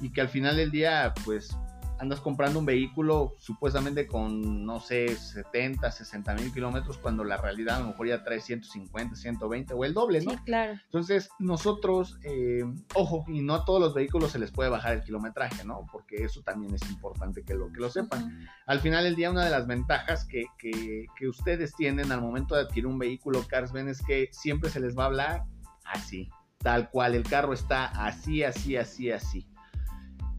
y 0.00 0.10
que 0.10 0.22
al 0.22 0.30
final 0.30 0.56
del 0.56 0.70
día 0.70 1.12
pues 1.26 1.54
andas 2.00 2.20
comprando 2.20 2.58
un 2.58 2.64
vehículo 2.64 3.34
supuestamente 3.38 4.06
con, 4.06 4.64
no 4.64 4.80
sé, 4.80 5.14
70, 5.14 5.90
60 5.90 6.34
mil 6.34 6.52
kilómetros, 6.52 6.96
cuando 6.96 7.24
la 7.24 7.36
realidad 7.36 7.76
a 7.76 7.80
lo 7.80 7.88
mejor 7.88 8.08
ya 8.08 8.24
trae 8.24 8.40
150, 8.40 9.14
120 9.16 9.74
o 9.74 9.84
el 9.84 9.92
doble, 9.92 10.22
¿no? 10.22 10.30
Sí, 10.30 10.38
claro. 10.38 10.80
Entonces, 10.86 11.28
nosotros, 11.38 12.18
eh, 12.22 12.64
ojo, 12.94 13.24
y 13.28 13.42
no 13.42 13.54
a 13.54 13.64
todos 13.66 13.80
los 13.80 13.94
vehículos 13.94 14.32
se 14.32 14.38
les 14.38 14.50
puede 14.50 14.70
bajar 14.70 14.94
el 14.94 15.02
kilometraje, 15.02 15.62
¿no? 15.64 15.86
Porque 15.92 16.24
eso 16.24 16.40
también 16.42 16.74
es 16.74 16.88
importante 16.90 17.42
que 17.44 17.54
lo, 17.54 17.70
que 17.70 17.80
lo 17.80 17.90
sepan. 17.90 18.48
Al 18.66 18.80
final 18.80 19.04
del 19.04 19.14
día, 19.14 19.30
una 19.30 19.44
de 19.44 19.50
las 19.50 19.66
ventajas 19.66 20.24
que, 20.24 20.46
que, 20.58 21.04
que 21.18 21.28
ustedes 21.28 21.74
tienen 21.76 22.12
al 22.12 22.22
momento 22.22 22.54
de 22.54 22.62
adquirir 22.62 22.86
un 22.86 22.98
vehículo 22.98 23.46
Carsben 23.46 23.88
es 23.88 24.00
que 24.02 24.30
siempre 24.32 24.70
se 24.70 24.80
les 24.80 24.96
va 24.96 25.02
a 25.02 25.06
hablar 25.06 25.44
así, 25.84 26.30
tal 26.58 26.88
cual. 26.88 27.14
El 27.14 27.24
carro 27.24 27.52
está 27.52 27.86
así, 27.86 28.42
así, 28.42 28.76
así, 28.76 29.10
así. 29.10 29.46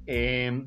Eh, 0.08 0.66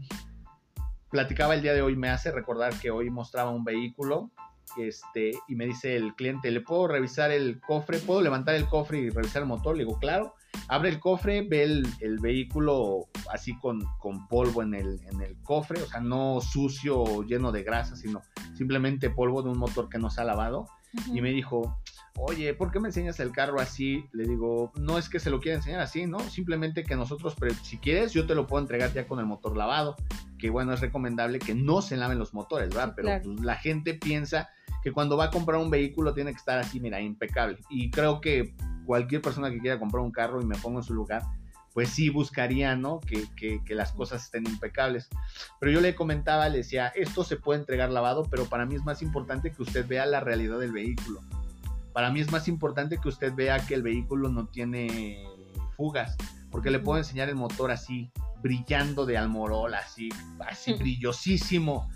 platicaba 1.15 1.55
el 1.55 1.63
día 1.63 1.75
de 1.75 1.81
hoy, 1.81 1.95
me 1.95 2.11
hace 2.11 2.33
recordar 2.33 2.75
que 2.81 2.91
hoy 2.91 3.09
mostraba 3.09 3.51
un 3.51 3.63
vehículo 3.63 4.33
este, 4.77 5.31
y 5.47 5.55
me 5.55 5.65
dice 5.65 5.95
el 5.95 6.17
cliente, 6.17 6.51
¿le 6.51 6.61
puedo 6.61 6.89
revisar 6.89 7.31
el 7.31 7.61
cofre? 7.61 8.01
¿Puedo 8.01 8.21
levantar 8.21 8.57
el 8.57 8.67
cofre 8.67 8.99
y 8.99 9.11
revisar 9.11 9.43
el 9.43 9.49
motor? 9.49 9.77
Le 9.77 9.85
digo, 9.85 9.97
claro. 10.01 10.35
Abre 10.67 10.89
el 10.89 10.99
cofre, 10.99 11.43
ve 11.43 11.63
el, 11.63 11.87
el 12.01 12.19
vehículo 12.19 13.07
así 13.33 13.57
con, 13.61 13.85
con 14.01 14.27
polvo 14.27 14.61
en 14.65 14.75
el, 14.75 14.99
en 15.07 15.21
el 15.21 15.41
cofre, 15.43 15.81
o 15.83 15.87
sea, 15.87 16.01
no 16.01 16.41
sucio 16.41 16.99
o 16.99 17.23
lleno 17.23 17.53
de 17.53 17.63
grasa, 17.63 17.95
sino 17.95 18.23
simplemente 18.57 19.09
polvo 19.09 19.41
de 19.41 19.51
un 19.51 19.59
motor 19.59 19.89
que 19.89 19.99
no 19.99 20.11
se 20.11 20.21
ha 20.21 20.25
lavado. 20.25 20.67
Y 21.13 21.21
me 21.21 21.31
dijo, 21.31 21.77
oye, 22.19 22.55
¿por 22.55 22.71
qué 22.71 22.81
me 22.81 22.89
enseñas 22.89 23.19
el 23.21 23.33
carro 23.33 23.61
así? 23.61 24.05
Le 24.13 24.25
digo, 24.25 24.73
no 24.77 24.99
es 24.99 25.09
que 25.09 25.21
se 25.21 25.31
lo 25.31 25.41
quiera 25.41 25.59
enseñar 25.59 25.81
así, 25.81 26.07
¿no? 26.07 26.21
Simplemente 26.21 26.85
que 26.85 26.97
nosotros, 26.97 27.37
si 27.63 27.79
quieres, 27.79 28.13
yo 28.13 28.27
te 28.27 28.35
lo 28.35 28.47
puedo 28.47 28.63
entregar 28.63 28.93
ya 28.93 29.07
con 29.07 29.19
el 29.19 29.27
motor 29.27 29.57
lavado. 29.57 29.97
Que 30.45 30.51
bueno, 30.51 30.75
es 30.75 30.81
recomendable 30.83 31.39
que 31.39 31.55
no 31.55 31.81
se 31.81 31.97
laven 31.97 32.19
los 32.19 32.35
motores, 32.35 32.69
¿verdad? 32.69 32.89
Sí, 32.89 32.93
Pero 32.97 33.09
claro. 33.09 33.23
pues, 33.25 33.41
la 33.41 33.57
gente 33.57 33.95
piensa 33.95 34.51
que 34.83 34.93
cuando 34.93 35.17
va 35.17 35.25
a 35.25 35.31
comprar 35.31 35.59
un 35.59 35.71
vehículo 35.71 36.13
tiene 36.13 36.33
que 36.33 36.37
estar 36.37 36.59
así, 36.59 36.81
mira, 36.81 37.01
impecable. 37.01 37.57
Y 37.71 37.91
creo 37.91 38.21
que 38.21 38.55
cualquier 38.85 39.23
persona 39.23 39.51
que 39.51 39.59
quiera 39.59 39.79
comprar 39.79 40.05
un 40.05 40.11
carro 40.13 40.43
y 40.43 40.45
me 40.45 40.59
pongo 40.59 40.81
en 40.81 40.85
su 40.85 40.93
lugar, 40.93 41.23
pues 41.73 41.89
sí 41.89 42.11
buscaría, 42.11 42.77
¿no? 42.77 43.01
Que, 43.01 43.25
que- 43.37 43.65
que 43.65 43.75
las 43.75 43.93
cosas 43.93 44.23
estén 44.25 44.47
impecables. 44.47 45.09
Pero 45.61 45.73
yo 45.73 45.81
le 45.81 45.95
comentaba, 45.95 46.47
le 46.51 46.59
decía, 46.59 46.89
esto 46.89 47.25
se 47.25 47.37
puede 47.37 47.61
entregar 47.61 47.91
lavado, 47.91 48.25
pero 48.31 48.45
para 48.45 48.67
mí 48.67 48.75
es 48.75 48.85
más 48.85 49.01
importante 49.01 49.51
que 49.51 49.63
usted 49.63 49.89
vea 49.89 50.05
la 50.05 50.21
realidad 50.21 50.59
del 50.59 50.73
vehículo. 50.73 51.21
Para 51.95 52.11
mí 52.11 52.21
es 52.21 52.31
más 52.31 52.49
importante 52.49 52.99
que 52.99 53.09
usted 53.09 53.33
vea 53.35 53.61
que 53.67 53.73
el 53.73 53.83
vehículo 53.83 54.29
no 54.29 54.47
tiene 54.49 55.25
fugas, 55.75 56.19
porque 56.51 56.71
le 56.71 56.81
puedo 56.81 56.99
enseñar 56.99 57.31
el 57.31 57.35
motor 57.35 57.71
así, 57.71 58.11
brillando 58.45 59.07
de 59.07 59.17
almorol, 59.17 59.73
así, 59.73 60.11
así 60.39 60.75
brillosísimo. 60.75 61.91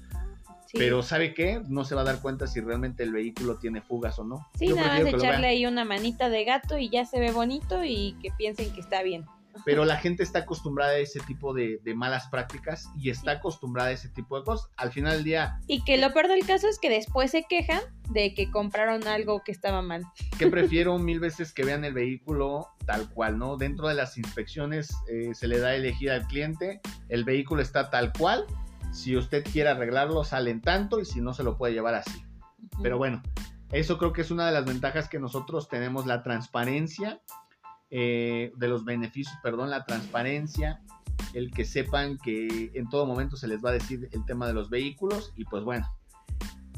Sí. 0.67 0.79
Pero 0.79 1.03
¿sabe 1.03 1.35
qué? 1.35 1.63
No 1.69 1.85
se 1.85 1.95
va 1.95 2.01
a 2.01 2.05
dar 2.05 2.23
cuenta 2.23 2.47
si 2.47 2.61
realmente 2.61 3.03
el 3.03 3.13
vehículo 3.13 3.57
tiene 3.57 3.83
fugas 3.83 4.19
o 4.19 4.25
no. 4.25 4.47
Sí, 4.59 4.69
Yo 4.69 4.77
nada 4.77 4.99
más 4.99 5.13
echarle 5.13 5.47
ahí 5.47 5.67
una 5.67 5.85
manita 5.85 6.31
de 6.31 6.45
gato 6.45 6.79
y 6.79 6.89
ya 6.89 7.05
se 7.05 7.21
ve 7.21 7.33
bonito 7.33 7.85
y 7.85 8.17
que 8.23 8.31
piensen 8.31 8.73
que 8.73 8.81
está 8.81 9.03
bien. 9.03 9.27
Pero 9.65 9.85
la 9.85 9.97
gente 9.97 10.23
está 10.23 10.41
acostumbrada 10.41 10.93
a 10.93 10.99
ese 10.99 11.21
tipo 11.21 11.53
de, 11.55 11.81
de 11.85 11.95
malas 11.95 12.29
prácticas 12.29 12.89
y 12.99 13.11
está 13.11 13.33
acostumbrada 13.33 13.91
a 13.91 13.93
ese 13.93 14.09
tipo 14.09 14.39
de 14.39 14.45
cosas. 14.45 14.71
Al 14.77 14.93
final 14.93 15.15
del 15.15 15.25
día, 15.25 15.61
Y 15.67 15.85
que 15.85 15.99
lo 15.99 16.13
peor 16.13 16.29
del 16.29 16.45
caso 16.47 16.69
es 16.69 16.79
que 16.79 16.91
después 16.91 17.31
se 17.31 17.45
quejan 17.49 17.81
de 18.11 18.35
que 18.35 18.51
compraron 18.51 19.07
algo 19.07 19.43
que 19.45 19.53
estaba 19.53 19.83
mal. 19.83 20.05
que 20.39 20.47
prefiero 20.49 20.99
mil 20.99 21.21
veces 21.21 21.53
que 21.53 21.65
vean 21.65 21.85
el 21.85 21.95
vehículo 21.95 22.69
tal 22.87 23.09
cual, 23.11 23.39
¿no? 23.39 23.57
Dentro 23.57 23.89
de 23.89 23.95
las 23.95 24.17
inspecciones 24.17 24.91
eh, 25.09 25.35
se 25.35 25.47
le 25.47 25.59
da 25.59 25.69
a 25.69 25.75
elegir 25.75 26.11
al 26.11 26.27
cliente, 26.27 26.81
el 27.09 27.25
vehículo 27.25 27.61
está 27.61 27.91
tal 27.91 28.13
cual, 28.13 28.47
si 28.93 29.17
usted 29.17 29.45
quiere 29.45 29.69
arreglarlo 29.69 30.25
salen 30.25 30.61
tanto 30.61 31.01
y 31.01 31.05
si 31.05 31.21
no 31.21 31.35
se 31.35 31.43
lo 31.43 31.59
puede 31.59 31.75
llevar 31.75 31.95
así. 31.95 32.25
Pero 32.83 32.97
bueno, 32.97 33.23
eso 33.71 33.99
creo 33.99 34.13
que 34.13 34.23
es 34.23 34.31
una 34.31 34.47
de 34.47 34.53
las 34.53 34.65
ventajas 34.65 35.09
que 35.09 35.19
nosotros 35.19 35.69
tenemos, 35.69 36.07
la 36.07 36.23
transparencia 36.23 37.21
eh, 37.91 38.53
de 38.57 38.69
los 38.69 38.85
beneficios, 38.85 39.37
perdón, 39.43 39.71
la 39.71 39.85
transparencia, 39.85 40.81
el 41.33 41.51
que 41.51 41.65
sepan 41.65 42.19
que 42.19 42.71
en 42.75 42.89
todo 42.89 43.07
momento 43.07 43.37
se 43.37 43.49
les 43.49 43.65
va 43.65 43.71
a 43.71 43.75
decir 43.75 44.09
el 44.13 44.25
tema 44.25 44.47
de 44.47 44.53
los 44.53 44.71
vehículos 44.71 45.33
y 45.37 45.45
pues 45.45 45.65
bueno, 45.65 45.87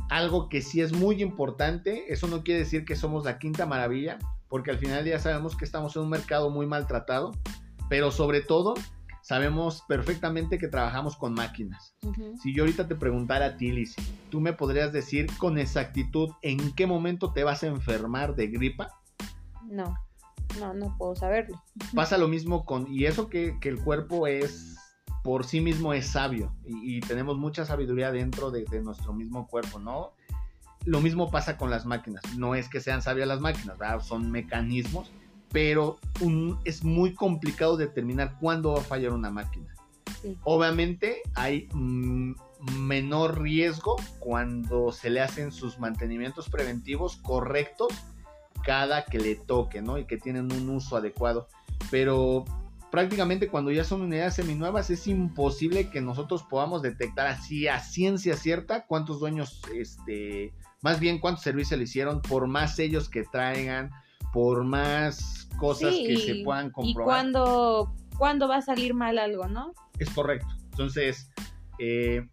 algo 0.09 0.49
que 0.49 0.61
sí 0.61 0.81
es 0.81 0.93
muy 0.93 1.23
importante, 1.23 2.13
eso 2.13 2.27
no 2.27 2.43
quiere 2.43 2.61
decir 2.61 2.85
que 2.85 2.97
somos 2.97 3.25
la 3.25 3.39
quinta 3.39 3.67
maravilla, 3.67 4.19
porque 4.49 4.73
al 4.73 4.79
final 4.79 5.05
ya 5.05 5.19
sabemos 5.19 5.57
que 5.57 5.65
estamos 5.65 5.95
en 5.97 6.03
un 6.03 6.11
mercado 6.11 6.51
muy 6.51 6.67
maltratado, 6.67 7.33
pero 7.89 8.11
sobre 8.11 8.41
todo 8.41 8.75
sabemos 9.23 9.85
perfectamente 9.87 10.59
que 10.59 10.67
trabajamos 10.67 11.17
con 11.17 11.35
máquinas. 11.35 11.95
Si 12.43 12.55
yo 12.55 12.65
ahorita 12.65 12.89
te 12.89 12.97
preguntara 12.97 13.47
a 13.47 13.57
ti, 13.57 13.71
Liz, 13.71 13.95
¿tú 14.31 14.41
me 14.41 14.53
podrías 14.53 14.93
decir 14.93 15.27
con 15.39 15.59
exactitud 15.59 16.31
en 16.43 16.73
qué 16.75 16.87
momento 16.87 17.33
te 17.33 17.45
vas 17.45 17.63
a 17.63 17.69
enfermar 17.69 18.35
de 18.35 18.49
gripa? 18.49 19.01
No, 19.71 19.95
no, 20.59 20.75
no 20.75 20.97
puedo 20.99 21.15
saberlo. 21.15 21.63
Pasa 21.95 22.19
lo 22.19 22.29
mismo 22.29 22.65
con, 22.65 22.87
y 22.93 23.05
eso 23.07 23.29
que, 23.29 23.57
que 23.61 23.69
el 23.69 23.79
cuerpo 23.81 24.27
es, 24.27 24.77
por 25.23 25.45
sí 25.45 25.61
mismo 25.61 25.93
es 25.93 26.07
sabio, 26.07 26.55
y, 26.65 26.97
y 26.97 27.01
tenemos 27.01 27.37
mucha 27.39 27.65
sabiduría 27.65 28.11
dentro 28.11 28.51
de, 28.51 28.65
de 28.65 28.81
nuestro 28.83 29.13
mismo 29.13 29.47
cuerpo, 29.47 29.79
¿no? 29.79 30.13
Lo 30.87 31.01
mismo 31.01 31.31
pasa 31.31 31.57
con 31.59 31.71
las 31.71 31.85
máquinas, 31.85 32.23
no 32.39 32.55
es 32.55 32.69
que 32.69 32.81
sean 32.81 33.03
sabias 33.03 33.29
las 33.29 33.41
máquinas, 33.41 33.77
¿verdad? 33.79 34.01
son 34.01 34.31
mecanismos, 34.31 35.11
pero 35.53 35.99
un- 36.21 36.59
es 36.65 36.85
muy 36.85 37.15
complicado 37.15 37.77
determinar 37.77 38.39
cuándo 38.41 38.73
va 38.73 38.81
a 38.81 38.85
fallar 38.85 39.13
una 39.13 39.31
máquina. 39.31 39.75
Sí. 40.23 40.39
Obviamente 40.45 41.23
hay 41.35 41.69
mm, 41.73 42.33
menor 42.79 43.41
riesgo 43.41 43.97
cuando 44.21 44.93
se 44.93 45.11
le 45.11 45.21
hacen 45.21 45.51
sus 45.53 45.79
mantenimientos 45.79 46.49
preventivos 46.49 47.17
correctos 47.17 47.89
cada 48.63 49.05
que 49.05 49.19
le 49.19 49.35
toque, 49.37 49.83
¿no? 49.83 49.99
Y 49.99 50.05
que 50.07 50.17
tienen 50.17 50.53
un 50.53 50.69
uso 50.71 50.97
adecuado. 50.97 51.49
Pero 51.91 52.45
prácticamente 52.91 53.49
cuando 53.49 53.71
ya 53.71 53.85
son 53.85 54.03
unidades 54.03 54.35
seminuevas 54.35 54.91
es 54.91 55.07
imposible 55.07 55.91
que 55.91 56.01
nosotros 56.01 56.43
podamos 56.43 56.83
detectar 56.83 57.27
así 57.29 57.69
a 57.69 57.79
ciencia 57.81 58.37
cierta 58.37 58.85
cuántos 58.87 59.21
dueños, 59.21 59.63
este, 59.75 60.53
más 60.83 60.99
bien 60.99 61.19
cuántos 61.21 61.45
servicios 61.45 61.79
le 61.79 61.85
hicieron, 61.85 62.21
por 62.21 62.47
más 62.49 62.75
sellos 62.77 63.09
que 63.09 63.23
traigan, 63.25 63.91
por 64.33 64.65
más 64.65 65.49
cosas 65.59 65.95
Sí, 65.95 66.05
que 66.05 66.13
y- 66.15 66.17
se 66.19 66.35
puedan 66.45 66.69
¿Y 66.69 66.73
comprobar. 66.73 67.05
cuándo, 67.05 67.95
cuándo 68.19 68.49
va 68.49 68.57
a 68.57 68.63
salir 68.63 68.95
mal 68.95 69.19
algo, 69.19 69.47
no? 69.49 69.73
Es 69.99 70.11
correcto. 70.11 70.49
Entonces, 70.71 71.31
eh, 71.79 72.27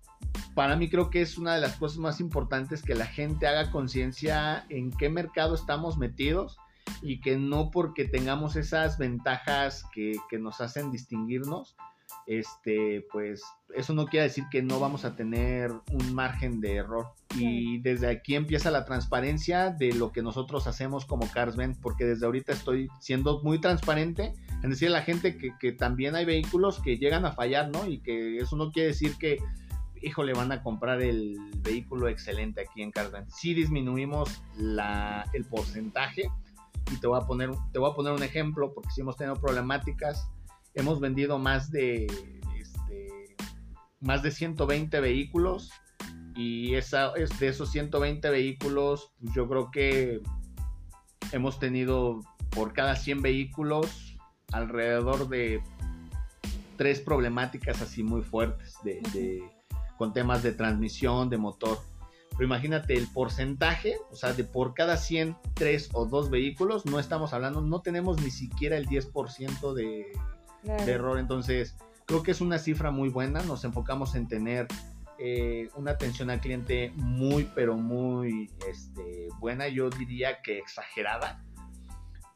para 0.58 0.76
mí 0.76 0.90
creo 0.90 1.12
que 1.12 1.22
es 1.22 1.38
una 1.38 1.54
de 1.54 1.62
las 1.62 1.76
cosas 1.76 2.00
más 2.00 2.20
importantes 2.20 2.82
que 2.82 2.96
la 2.96 3.06
gente 3.06 3.46
haga 3.46 3.70
conciencia 3.70 4.66
en 4.70 4.90
qué 4.90 5.08
mercado 5.08 5.54
estamos 5.54 6.00
metidos 6.00 6.58
y 7.04 7.22
que 7.22 7.38
no 7.38 7.70
porque 7.70 8.06
tengamos 8.06 8.56
esas 8.56 8.98
ventajas 8.98 9.86
que, 9.94 10.14
que 10.32 10.40
nos 10.40 10.60
hacen 10.60 10.92
distinguirnos, 10.92 11.76
este, 12.26 13.06
pues 13.12 13.44
eso 13.76 13.94
no 13.94 14.08
quiere 14.08 14.24
decir 14.24 14.46
que 14.50 14.64
no 14.64 14.80
vamos 14.80 15.06
a 15.06 15.16
tener 15.16 15.72
un 15.92 16.16
margen 16.16 16.60
de 16.60 16.78
error. 16.78 17.10
Y 17.36 17.78
desde 17.82 18.10
aquí 18.10 18.34
empieza 18.34 18.72
la 18.72 18.84
transparencia 18.84 19.70
de 19.70 19.94
lo 19.94 20.12
que 20.12 20.24
nosotros 20.24 20.66
hacemos 20.66 21.06
como 21.06 21.30
Carsben, 21.32 21.76
porque 21.80 22.06
desde 22.06 22.26
ahorita 22.26 22.54
estoy 22.54 22.90
siendo 23.00 23.44
muy 23.44 23.62
transparente 23.62 24.34
en 24.64 24.72
decir 24.72 24.88
a 24.88 24.92
la 24.94 25.04
gente 25.04 25.38
que, 25.38 25.52
que 25.60 25.72
también 25.72 26.16
hay 26.16 26.26
vehículos 26.26 26.82
que 26.82 26.98
llegan 26.98 27.26
a 27.26 27.34
fallar, 27.34 27.70
¿no? 27.70 27.86
Y 27.86 28.00
que 28.00 28.38
eso 28.38 28.56
no 28.56 28.72
quiere 28.72 28.88
decir 28.88 29.18
que, 29.20 29.38
híjole, 30.02 30.34
van 30.34 30.52
a 30.52 30.62
comprar 30.64 31.02
el 31.02 31.36
vehículo 31.62 32.08
excelente 32.08 32.62
aquí 32.62 32.82
en 32.82 32.92
Carsben. 32.92 33.30
Sí 33.30 33.54
disminuimos 33.54 34.42
el 35.34 35.46
porcentaje 35.46 36.30
y 36.92 37.00
te 37.00 37.08
voy, 37.08 37.20
a 37.22 37.26
poner, 37.26 37.52
te 37.72 37.80
voy 37.80 37.92
a 37.92 37.96
poner 37.96 38.14
un 38.14 38.24
ejemplo 38.24 38.74
porque 38.74 38.90
sí 38.92 39.02
hemos 39.02 39.18
tenido 39.18 39.36
problemáticas. 39.36 40.30
Hemos 40.74 41.00
vendido 41.00 41.40
más 41.40 41.72
de, 41.72 42.06
este, 42.56 43.36
más 44.00 44.22
de 44.24 44.32
120 44.32 45.00
vehículos 45.00 45.72
y 46.36 46.76
esa, 46.76 47.14
es 47.16 47.38
de 47.40 47.48
esos 47.48 47.72
120 47.72 48.30
vehículos, 48.30 49.12
pues 49.20 49.34
yo 49.34 49.48
creo 49.50 49.72
que 49.72 50.22
hemos 51.32 51.60
tenido 51.60 52.22
por 52.52 52.74
cada 52.74 52.96
100 52.96 53.22
vehículos 53.22 54.18
alrededor 54.52 55.28
de 55.28 55.62
tres 56.78 57.02
problemáticas 57.02 57.82
así 57.82 58.04
muy 58.04 58.22
fuertes 58.22 58.76
de- 58.84 59.02
con 59.98 60.14
temas 60.14 60.44
de 60.44 60.52
transmisión, 60.52 61.30
de 61.30 61.38
motor. 61.38 61.80
Pero 62.32 62.46
imagínate 62.46 62.94
el 62.94 63.08
porcentaje, 63.08 63.98
o 64.12 64.16
sea, 64.16 64.34
de 64.34 64.44
por 64.44 64.74
cada 64.74 64.98
100, 64.98 65.36
3 65.56 65.90
o 65.94 66.06
2 66.06 66.30
vehículos, 66.30 66.86
no 66.86 67.00
estamos 67.00 67.34
hablando, 67.34 67.62
no 67.62 67.82
tenemos 67.82 68.22
ni 68.22 68.30
siquiera 68.30 68.78
el 68.78 68.88
10% 68.88 69.74
de, 69.74 70.06
Claro. 70.64 70.86
de 70.86 70.92
error. 70.92 71.20
Entonces, 71.20 71.76
creo 72.06 72.24
que 72.24 72.32
es 72.32 72.42
una 72.42 72.60
cifra 72.60 72.92
muy 72.92 73.10
buena. 73.10 73.42
Nos 73.44 73.64
enfocamos 73.64 74.16
en 74.16 74.28
tener 74.28 74.68
eh, 75.20 75.70
una 75.76 75.92
atención 75.92 76.30
al 76.30 76.40
cliente 76.40 76.92
muy, 76.96 77.50
pero 77.56 77.78
muy 77.78 78.50
este, 78.68 79.28
buena. 79.40 79.68
Yo 79.68 79.90
diría 79.90 80.42
que 80.42 80.58
exagerada. 80.58 81.44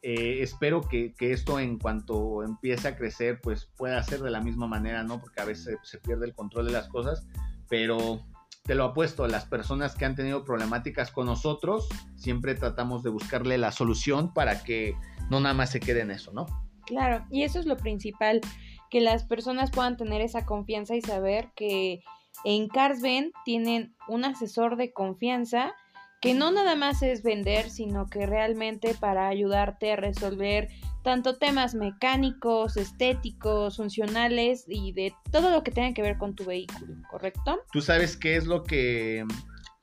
Eh, 0.03 0.41
espero 0.41 0.81
que, 0.81 1.13
esto 1.19 1.59
en 1.59 1.77
cuanto 1.77 2.43
empiece 2.43 2.87
a 2.87 2.97
crecer, 2.97 3.39
pues 3.41 3.65
pueda 3.77 4.01
ser 4.01 4.21
de 4.21 4.31
la 4.31 4.41
misma 4.41 4.67
manera, 4.67 5.03
¿no? 5.03 5.19
Porque 5.19 5.41
a 5.41 5.45
veces 5.45 5.77
se 5.83 5.99
pierde 5.99 6.25
el 6.25 6.33
control 6.33 6.65
de 6.65 6.71
las 6.71 6.87
cosas, 6.87 7.27
pero 7.71 8.19
te 8.63 8.75
lo 8.75 8.83
apuesto, 8.83 9.25
las 9.27 9.45
personas 9.45 9.95
que 9.95 10.03
han 10.03 10.13
tenido 10.13 10.43
problemáticas 10.43 11.09
con 11.09 11.25
nosotros, 11.25 11.87
siempre 12.17 12.53
tratamos 12.53 13.01
de 13.01 13.09
buscarle 13.09 13.57
la 13.57 13.71
solución 13.71 14.33
para 14.33 14.61
que 14.61 14.93
no 15.29 15.39
nada 15.39 15.55
más 15.55 15.71
se 15.71 15.79
quede 15.79 16.01
en 16.01 16.11
eso, 16.11 16.33
¿no? 16.33 16.47
Claro, 16.85 17.25
y 17.31 17.43
eso 17.43 17.59
es 17.59 17.65
lo 17.65 17.77
principal, 17.77 18.41
que 18.89 18.99
las 18.99 19.23
personas 19.23 19.71
puedan 19.71 19.95
tener 19.95 20.19
esa 20.19 20.45
confianza 20.45 20.97
y 20.97 21.01
saber 21.01 21.49
que 21.55 22.03
en 22.43 22.67
Carsben 22.67 23.31
tienen 23.45 23.95
un 24.09 24.25
asesor 24.25 24.75
de 24.75 24.91
confianza 24.91 25.73
que 26.21 26.33
no 26.33 26.51
nada 26.51 26.75
más 26.75 27.01
es 27.01 27.23
vender, 27.23 27.69
sino 27.69 28.07
que 28.07 28.25
realmente 28.25 28.95
para 28.95 29.29
ayudarte 29.29 29.93
a 29.93 29.95
resolver 29.95 30.67
tanto 31.03 31.37
temas 31.37 31.75
mecánicos, 31.75 32.77
estéticos, 32.77 33.77
funcionales 33.77 34.65
y 34.67 34.93
de 34.93 35.13
todo 35.31 35.49
lo 35.49 35.63
que 35.63 35.71
tenga 35.71 35.93
que 35.93 36.01
ver 36.01 36.17
con 36.17 36.35
tu 36.35 36.45
vehículo, 36.45 36.95
¿correcto? 37.09 37.61
Tú 37.71 37.81
sabes 37.81 38.15
qué 38.17 38.35
es 38.35 38.45
lo 38.45 38.63
que, 38.63 39.25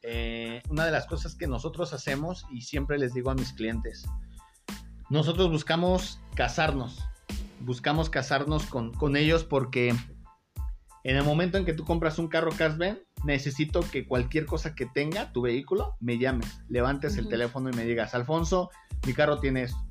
eh, 0.03 0.63
una 0.69 0.85
de 0.85 0.93
las 0.93 1.07
cosas 1.07 1.35
que 1.35 1.47
nosotros 1.47 1.93
hacemos 1.93 2.47
y 2.53 2.63
siempre 2.63 2.99
les 2.99 3.15
digo 3.15 3.31
a 3.31 3.35
mis 3.35 3.53
clientes, 3.53 4.07
nosotros 5.11 5.51
buscamos 5.51 6.21
casarnos, 6.35 6.99
buscamos 7.61 8.11
casarnos 8.11 8.65
con, 8.67 8.93
con 8.93 9.17
ellos 9.17 9.45
porque 9.45 9.95
en 11.05 11.17
el 11.17 11.25
momento 11.25 11.59
en 11.59 11.65
que 11.65 11.73
tú 11.73 11.85
compras 11.85 12.19
un 12.19 12.29
carro 12.29 12.51
Casben, 12.53 13.03
necesito 13.25 13.81
que 13.81 14.07
cualquier 14.07 14.47
cosa 14.47 14.75
que 14.75 14.87
tenga 14.87 15.33
tu 15.33 15.43
vehículo, 15.43 15.97
me 16.01 16.19
llames, 16.19 16.61
levantes 16.69 17.17
el 17.17 17.29
teléfono 17.29 17.71
y 17.71 17.73
me 17.77 17.85
digas, 17.85 18.15
Alfonso, 18.15 18.71
mi 19.07 19.15
carro 19.15 19.39
tiene 19.39 19.63
esto. 19.63 19.88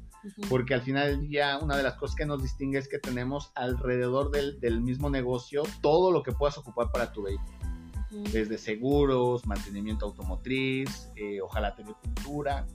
Porque 0.49 0.73
al 0.73 0.81
final 0.81 1.07
del 1.07 1.27
día, 1.27 1.59
una 1.61 1.77
de 1.77 1.83
las 1.83 1.95
cosas 1.95 2.15
que 2.15 2.25
nos 2.25 2.41
distingue 2.41 2.77
es 2.77 2.87
que 2.87 2.99
tenemos 2.99 3.51
alrededor 3.55 4.31
del, 4.31 4.81
mismo 4.81 5.09
negocio 5.09 5.63
todo 5.81 6.11
lo 6.11 6.23
que 6.23 6.31
puedas 6.31 6.57
ocupar 6.57 6.91
para 6.91 7.11
tu 7.11 7.23
vehículo. 7.23 7.57
Desde 8.31 8.57
seguros, 8.57 9.45
mantenimiento 9.45 10.05
automotriz, 10.05 11.09
eh, 11.15 11.41
ojalá 11.41 11.75
tener 11.75 11.93
pintura, 12.01 12.65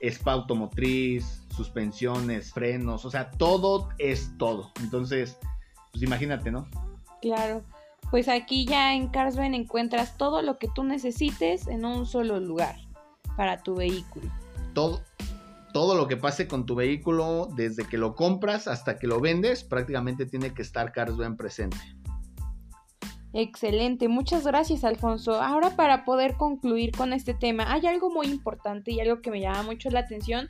spa 0.00 0.32
automotriz, 0.32 1.42
suspensiones, 1.54 2.52
frenos, 2.52 3.04
o 3.04 3.10
sea, 3.10 3.30
todo 3.32 3.88
es 3.98 4.30
todo. 4.38 4.72
Entonces, 4.80 5.36
pues 5.90 6.02
imagínate, 6.02 6.52
¿no? 6.52 6.68
Claro 7.20 7.64
pues 8.14 8.28
aquí 8.28 8.64
ya 8.64 8.94
en 8.94 9.08
Carsben 9.08 9.54
encuentras 9.54 10.16
todo 10.16 10.40
lo 10.40 10.58
que 10.58 10.68
tú 10.72 10.84
necesites 10.84 11.66
en 11.66 11.84
un 11.84 12.06
solo 12.06 12.38
lugar 12.38 12.76
para 13.36 13.62
tu 13.62 13.74
vehículo. 13.74 14.30
Todo, 14.72 15.00
todo 15.74 15.96
lo 15.96 16.06
que 16.08 16.16
pase 16.16 16.48
con 16.48 16.64
tu 16.64 16.76
vehículo, 16.76 17.48
desde 17.54 17.84
que 17.84 17.98
lo 17.98 18.14
compras 18.14 18.68
hasta 18.68 18.96
que 18.96 19.06
lo 19.06 19.20
vendes, 19.20 19.64
prácticamente 19.64 20.24
tiene 20.24 20.54
que 20.54 20.62
estar 20.62 20.92
Carsben 20.92 21.36
presente. 21.36 21.76
Excelente, 23.32 24.06
muchas 24.06 24.46
gracias 24.46 24.84
Alfonso. 24.84 25.42
Ahora 25.42 25.74
para 25.74 26.04
poder 26.04 26.36
concluir 26.36 26.92
con 26.92 27.12
este 27.12 27.34
tema, 27.34 27.72
hay 27.72 27.88
algo 27.88 28.08
muy 28.08 28.28
importante 28.28 28.92
y 28.92 29.00
algo 29.00 29.20
que 29.20 29.32
me 29.32 29.40
llama 29.40 29.64
mucho 29.64 29.90
la 29.90 30.00
atención 30.00 30.48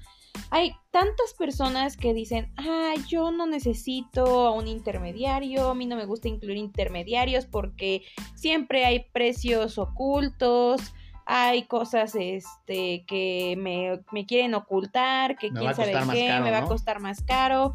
hay 0.50 0.72
tantas 0.90 1.34
personas 1.38 1.96
que 1.96 2.14
dicen, 2.14 2.52
ah, 2.56 2.94
yo 3.08 3.30
no 3.30 3.46
necesito 3.46 4.46
a 4.46 4.52
un 4.52 4.68
intermediario, 4.68 5.70
a 5.70 5.74
mí 5.74 5.86
no 5.86 5.96
me 5.96 6.06
gusta 6.06 6.28
incluir 6.28 6.56
intermediarios 6.56 7.46
porque 7.46 8.02
siempre 8.34 8.84
hay 8.84 9.06
precios 9.12 9.78
ocultos, 9.78 10.80
hay 11.26 11.66
cosas 11.66 12.14
este, 12.14 13.04
que 13.06 13.56
me, 13.58 14.26
quieren 14.26 14.54
ocultar, 14.54 15.36
que 15.36 15.50
quién 15.50 15.74
sabe 15.74 15.92
qué, 16.12 16.40
me 16.40 16.50
va 16.50 16.58
a 16.58 16.64
costar 16.66 17.00
más 17.00 17.22
caro. 17.22 17.74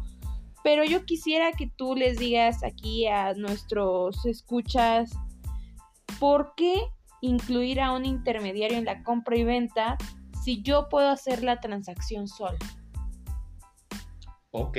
Pero 0.62 0.84
yo 0.84 1.04
quisiera 1.06 1.52
que 1.52 1.70
tú 1.76 1.94
les 1.94 2.18
digas 2.18 2.62
aquí 2.62 3.06
a 3.06 3.32
nuestros 3.34 4.26
escuchas, 4.26 5.10
¿por 6.18 6.52
qué 6.54 6.74
incluir 7.20 7.80
a 7.80 7.92
un 7.92 8.04
intermediario 8.04 8.78
en 8.78 8.84
la 8.84 9.02
compra 9.02 9.36
y 9.36 9.44
venta 9.44 9.96
si 10.42 10.62
yo 10.62 10.88
puedo 10.88 11.08
hacer 11.08 11.42
la 11.42 11.60
transacción 11.60 12.28
sola. 12.28 12.58
Ok. 14.52 14.78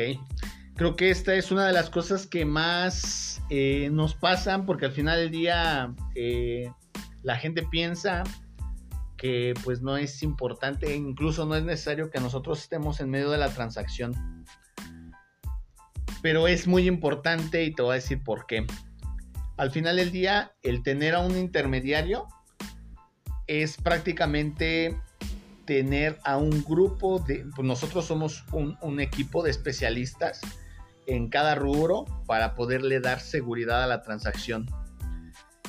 Creo 0.75 0.95
que 0.95 1.11
esta 1.11 1.35
es 1.35 1.51
una 1.51 1.67
de 1.67 1.73
las 1.73 1.89
cosas 1.89 2.25
que 2.25 2.45
más 2.45 3.41
eh, 3.49 3.89
nos 3.91 4.15
pasan 4.15 4.65
porque 4.65 4.85
al 4.85 4.91
final 4.93 5.19
del 5.19 5.31
día 5.31 5.93
eh, 6.15 6.71
la 7.21 7.35
gente 7.35 7.63
piensa 7.63 8.23
que 9.21 9.53
pues 9.63 9.83
no 9.83 9.97
es 9.97 10.23
importante, 10.23 10.95
incluso 10.95 11.45
no 11.45 11.53
es 11.55 11.63
necesario 11.63 12.09
que 12.09 12.19
nosotros 12.19 12.59
estemos 12.59 12.99
en 13.01 13.11
medio 13.11 13.29
de 13.29 13.37
la 13.37 13.53
transacción. 13.53 14.15
Pero 16.23 16.47
es 16.47 16.65
muy 16.65 16.87
importante 16.87 17.63
y 17.63 17.71
te 17.71 17.83
voy 17.83 17.91
a 17.91 17.95
decir 17.95 18.23
por 18.23 18.47
qué. 18.47 18.65
Al 19.57 19.69
final 19.69 19.97
del 19.97 20.11
día, 20.11 20.53
el 20.63 20.81
tener 20.81 21.13
a 21.13 21.19
un 21.19 21.37
intermediario 21.37 22.27
es 23.45 23.77
prácticamente 23.77 24.99
tener 25.65 26.17
a 26.23 26.37
un 26.37 26.63
grupo 26.63 27.19
de, 27.19 27.45
pues 27.55 27.67
nosotros 27.67 28.05
somos 28.05 28.43
un, 28.51 28.99
equipo 28.99 29.43
de 29.43 29.51
especialistas 29.51 30.41
en 31.05 31.29
cada 31.29 31.53
rubro 31.53 32.05
para 32.25 32.55
poderle 32.55 32.99
dar 32.99 33.19
seguridad 33.19 33.83
a 33.83 33.87
la 33.87 34.01
transacción. 34.01 34.65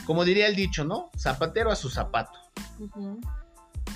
Como 0.07 0.25
diría 0.25 0.47
el 0.47 0.57
dicho, 0.57 0.85
¿no? 0.85 1.11
Zapatero 1.19 1.71
a 1.71 1.77
su 1.77 1.91
zapato. 1.91 2.39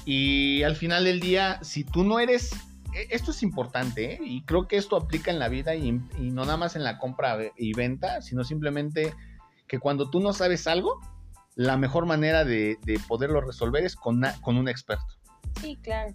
Y 0.04 0.62
al 0.62 0.76
final 0.76 1.04
del 1.04 1.20
día, 1.20 1.58
si 1.62 1.84
tú 1.84 2.04
no 2.04 2.18
eres, 2.18 2.52
e, 2.94 3.08
esto 3.10 3.30
es 3.30 3.42
importante, 3.42 4.14
¿eh? 4.14 4.18
y 4.22 4.42
creo 4.44 4.68
que 4.68 4.76
esto 4.76 4.96
aplica 4.96 5.30
en 5.30 5.38
la 5.38 5.48
vida 5.48 5.74
y, 5.74 5.92
no 5.92 6.44
nada 6.44 6.56
más 6.56 6.76
en 6.76 6.84
la 6.84 6.98
compra 6.98 7.38
y 7.56 7.72
venta, 7.72 8.22
sino 8.22 8.44
simplemente 8.44 9.14
que 9.66 9.78
cuando 9.78 10.10
tú 10.10 10.20
no 10.20 10.32
sabes 10.32 10.66
algo, 10.66 11.00
la 11.56 11.76
mejor 11.76 12.06
manera 12.06 12.44
de, 12.44 12.78
poderlo 13.08 13.40
resolver 13.40 13.84
es 13.84 13.96
con, 13.96 14.22
con 14.42 14.56
un 14.56 14.68
experto. 14.68 15.06
Sí, 15.60 15.76
claro. 15.82 16.14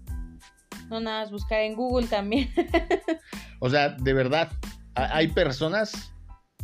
No 0.90 1.00
nada 1.00 1.22
más 1.22 1.32
buscar 1.32 1.62
en 1.62 1.76
Google 1.76 2.08
también. 2.08 2.50
o 3.60 3.70
sea, 3.70 3.90
de 3.90 4.14
verdad, 4.14 4.52
hay 4.96 5.30
personas, 5.30 6.14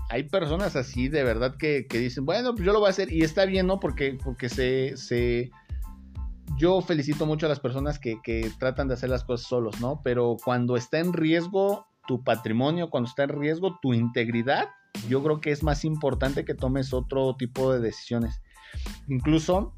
hay 0.09 0.23
personas 0.23 0.75
así 0.75 1.07
de 1.07 1.23
verdad 1.23 1.55
que, 1.57 1.85
dicen, 1.89 2.25
bueno, 2.25 2.53
pues 2.53 2.65
yo 2.65 2.73
lo 2.73 2.79
voy 2.79 2.87
a 2.87 2.91
hacer 2.91 3.11
y 3.11 3.23
está 3.23 3.45
bien, 3.45 3.67
¿no? 3.67 3.79
Porque, 3.79 4.17
porque 4.23 4.49
se, 4.49 4.97
se... 4.97 5.49
Yo 6.57 6.81
felicito 6.81 7.25
mucho 7.25 7.45
a 7.45 7.49
las 7.49 7.59
personas 7.59 7.99
que, 7.99 8.19
que 8.23 8.51
tratan 8.59 8.87
de 8.87 8.95
hacer 8.95 9.09
las 9.09 9.23
cosas 9.23 9.47
solos, 9.47 9.79
¿no? 9.79 10.01
Pero 10.03 10.37
cuando 10.43 10.75
está 10.75 10.99
en 10.99 11.13
riesgo 11.13 11.87
tu 12.07 12.23
patrimonio, 12.23 12.89
cuando 12.89 13.09
está 13.09 13.23
en 13.23 13.39
riesgo 13.39 13.79
tu 13.81 13.93
integridad, 13.93 14.69
yo 15.07 15.21
creo 15.23 15.39
que 15.39 15.51
es 15.51 15.61
más 15.61 15.85
importante 15.85 16.45
que 16.45 16.55
tomes 16.55 16.93
otro 16.93 17.35
tipo 17.35 17.71
de 17.71 17.79
decisiones. 17.79 18.41
Incluso 19.07 19.73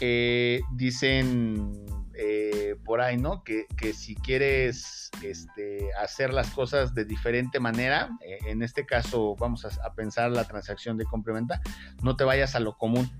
eh, 0.00 0.60
dicen 0.74 1.84
eh, 2.14 2.76
por 2.84 3.00
ahí, 3.00 3.16
¿no? 3.16 3.42
Que, 3.44 3.66
si 3.92 4.14
quieres 4.14 5.10
este, 5.22 5.90
hacer 6.00 6.32
las 6.32 6.50
cosas 6.50 6.94
de 6.94 7.04
diferente 7.04 7.60
manera, 7.60 8.10
eh, 8.24 8.38
en 8.46 8.62
este 8.62 8.86
caso 8.86 9.36
vamos 9.38 9.64
a, 9.64 9.94
pensar 9.94 10.30
la 10.30 10.46
transacción 10.46 10.96
de 10.96 11.04
compra 11.04 11.32
no 12.02 12.16
te 12.16 12.24
vayas 12.24 12.54
a 12.54 12.60
lo 12.60 12.76
común. 12.76 13.10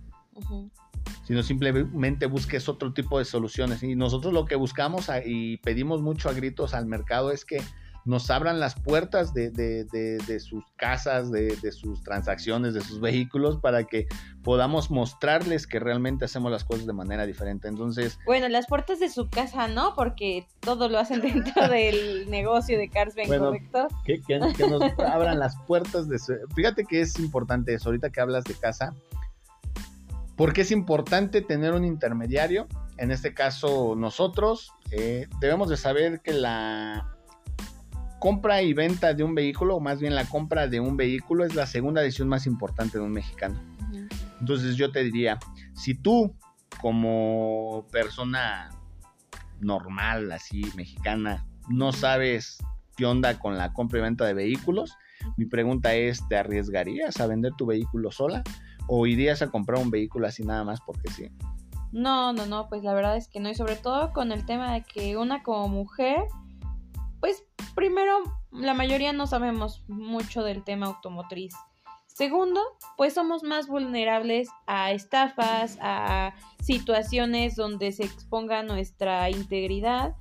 Sino 1.24 1.42
simplemente 1.42 2.26
busques 2.26 2.68
otro 2.68 2.92
tipo 2.92 3.18
de 3.18 3.24
soluciones. 3.24 3.82
Y 3.82 3.94
nosotros 3.94 4.32
lo 4.32 4.44
que 4.44 4.56
buscamos 4.56 5.08
y 5.24 5.58
pedimos 5.58 6.02
mucho 6.02 6.28
a 6.28 6.32
gritos 6.32 6.74
al 6.74 6.86
mercado 6.86 7.30
es 7.30 7.44
que 7.44 7.62
nos 8.04 8.30
abran 8.30 8.58
las 8.58 8.74
puertas 8.74 9.32
de, 9.32 10.40
sus 10.40 10.64
casas, 10.76 11.30
de, 11.30 11.72
sus 11.72 12.02
transacciones, 12.02 12.74
de 12.74 12.80
sus 12.80 13.00
vehículos, 13.00 13.58
para 13.58 13.84
que 13.84 14.08
podamos 14.42 14.90
mostrarles 14.90 15.66
que 15.66 15.78
realmente 15.78 16.24
hacemos 16.24 16.50
las 16.50 16.64
cosas 16.64 16.86
de 16.86 16.92
manera 16.92 17.26
diferente. 17.26 17.68
Entonces... 17.68 18.18
Bueno, 18.26 18.48
las 18.48 18.66
puertas 18.66 18.98
de 18.98 19.08
su 19.08 19.28
casa 19.28 19.68
no, 19.68 19.94
porque 19.94 20.48
todo 20.60 20.88
lo 20.88 20.98
hacen 20.98 21.20
dentro 21.20 21.68
del 21.68 22.28
negocio 22.28 22.76
de 22.76 22.88
Carsben, 22.88 23.28
¿correcto? 23.28 23.88
Que, 24.04 24.20
que, 24.20 24.38
nos 24.38 24.82
abran 24.98 25.38
las 25.38 25.56
puertas 25.66 26.08
de 26.08 26.18
su... 26.18 26.34
Fíjate 26.56 26.84
que 26.84 27.02
es 27.02 27.18
importante 27.18 27.74
eso, 27.74 27.90
ahorita 27.90 28.10
que 28.10 28.20
hablas 28.20 28.44
de 28.44 28.54
casa, 28.54 28.94
porque 30.36 30.62
es 30.62 30.70
importante 30.70 31.42
tener 31.42 31.72
un 31.72 31.84
intermediario, 31.84 32.66
en 32.96 33.10
este 33.10 33.34
caso 33.34 33.94
nosotros, 33.96 34.72
eh, 34.90 35.26
debemos 35.40 35.68
de 35.68 35.76
saber 35.76 36.20
que 36.20 36.32
la 36.32 37.16
compra 38.18 38.62
y 38.62 38.72
venta 38.72 39.14
de 39.14 39.24
un 39.24 39.34
vehículo, 39.34 39.76
o 39.76 39.80
más 39.80 40.00
bien 40.00 40.14
la 40.14 40.24
compra 40.26 40.68
de 40.68 40.78
un 40.78 40.96
vehículo, 40.96 41.44
es 41.44 41.54
la 41.54 41.66
segunda 41.66 42.02
decisión 42.02 42.28
más 42.28 42.46
importante 42.46 42.98
de 42.98 43.04
un 43.04 43.12
mexicano. 43.12 43.60
Entonces 44.38 44.76
yo 44.76 44.90
te 44.92 45.04
diría, 45.04 45.38
si 45.74 45.94
tú 45.94 46.34
como 46.80 47.86
persona 47.90 48.70
normal, 49.60 50.32
así 50.32 50.64
mexicana, 50.76 51.46
no 51.68 51.92
sabes 51.92 52.58
qué 52.96 53.06
onda 53.06 53.38
con 53.38 53.56
la 53.56 53.72
compra 53.72 53.98
y 53.98 54.02
venta 54.02 54.24
de 54.24 54.34
vehículos, 54.34 54.96
mi 55.36 55.46
pregunta 55.46 55.94
es, 55.94 56.26
¿te 56.28 56.36
arriesgarías 56.36 57.20
a 57.20 57.26
vender 57.26 57.52
tu 57.56 57.66
vehículo 57.66 58.10
sola 58.10 58.42
o 58.94 59.06
irías 59.06 59.40
a 59.40 59.50
comprar 59.50 59.80
un 59.80 59.90
vehículo 59.90 60.26
así 60.26 60.44
nada 60.44 60.64
más 60.64 60.80
porque 60.82 61.10
sí? 61.10 61.30
No, 61.92 62.32
no, 62.32 62.44
no, 62.44 62.68
pues 62.68 62.82
la 62.82 62.92
verdad 62.92 63.16
es 63.16 63.28
que 63.28 63.40
no, 63.40 63.48
y 63.48 63.54
sobre 63.54 63.76
todo 63.76 64.12
con 64.12 64.32
el 64.32 64.44
tema 64.44 64.74
de 64.74 64.82
que 64.82 65.16
una 65.16 65.42
como 65.42 65.68
mujer 65.68 66.24
pues 67.22 67.44
primero, 67.76 68.18
la 68.50 68.74
mayoría 68.74 69.12
no 69.12 69.28
sabemos 69.28 69.84
mucho 69.86 70.42
del 70.42 70.64
tema 70.64 70.86
automotriz. 70.86 71.54
Segundo, 72.08 72.60
pues 72.96 73.14
somos 73.14 73.44
más 73.44 73.68
vulnerables 73.68 74.48
a 74.66 74.90
estafas, 74.90 75.78
a 75.80 76.34
situaciones 76.60 77.54
donde 77.54 77.92
se 77.92 78.04
exponga 78.04 78.64
nuestra 78.64 79.30
integridad. 79.30 80.16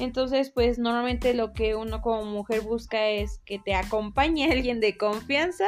Entonces, 0.00 0.50
pues 0.50 0.80
normalmente 0.80 1.34
lo 1.34 1.52
que 1.52 1.76
uno 1.76 2.02
como 2.02 2.24
mujer 2.24 2.62
busca 2.62 3.06
es 3.06 3.40
que 3.46 3.60
te 3.60 3.76
acompañe 3.76 4.44
alguien 4.52 4.80
de 4.80 4.98
confianza 4.98 5.66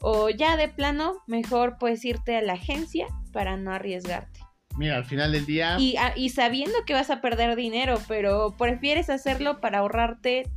o 0.00 0.30
ya 0.30 0.56
de 0.56 0.68
plano, 0.68 1.14
mejor 1.26 1.76
pues 1.78 2.04
irte 2.04 2.36
a 2.36 2.42
la 2.42 2.54
agencia 2.54 3.06
para 3.32 3.56
no 3.56 3.72
arriesgarte. 3.72 4.40
Mira, 4.76 4.96
al 4.96 5.04
final 5.04 5.32
del 5.32 5.46
día... 5.46 5.76
Y, 5.78 5.96
ah, 5.96 6.12
y 6.16 6.30
sabiendo 6.30 6.76
que 6.86 6.94
vas 6.94 7.10
a 7.10 7.20
perder 7.20 7.56
dinero, 7.56 7.98
pero 8.08 8.54
prefieres 8.56 9.10
hacerlo 9.10 9.60
para 9.60 9.78
ahorrarte 9.80 10.50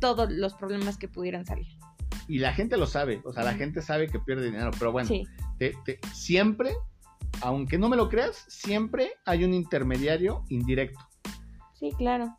todos 0.00 0.30
los 0.30 0.54
problemas 0.54 0.98
que 0.98 1.08
pudieran 1.08 1.46
salir. 1.46 1.66
Y 2.28 2.38
la 2.38 2.52
gente 2.52 2.76
lo 2.76 2.86
sabe, 2.86 3.20
o 3.24 3.32
sea, 3.32 3.42
la 3.42 3.54
gente 3.54 3.82
sabe 3.82 4.08
que 4.08 4.18
pierde 4.18 4.46
dinero, 4.46 4.70
pero 4.78 4.92
bueno, 4.92 5.10
siempre, 6.12 6.72
aunque 7.42 7.78
no 7.78 7.88
me 7.88 7.96
lo 7.96 8.08
creas, 8.08 8.44
siempre 8.48 9.12
hay 9.26 9.44
un 9.44 9.52
intermediario 9.54 10.44
indirecto. 10.48 11.00
Sí, 11.74 11.90
claro 11.98 12.38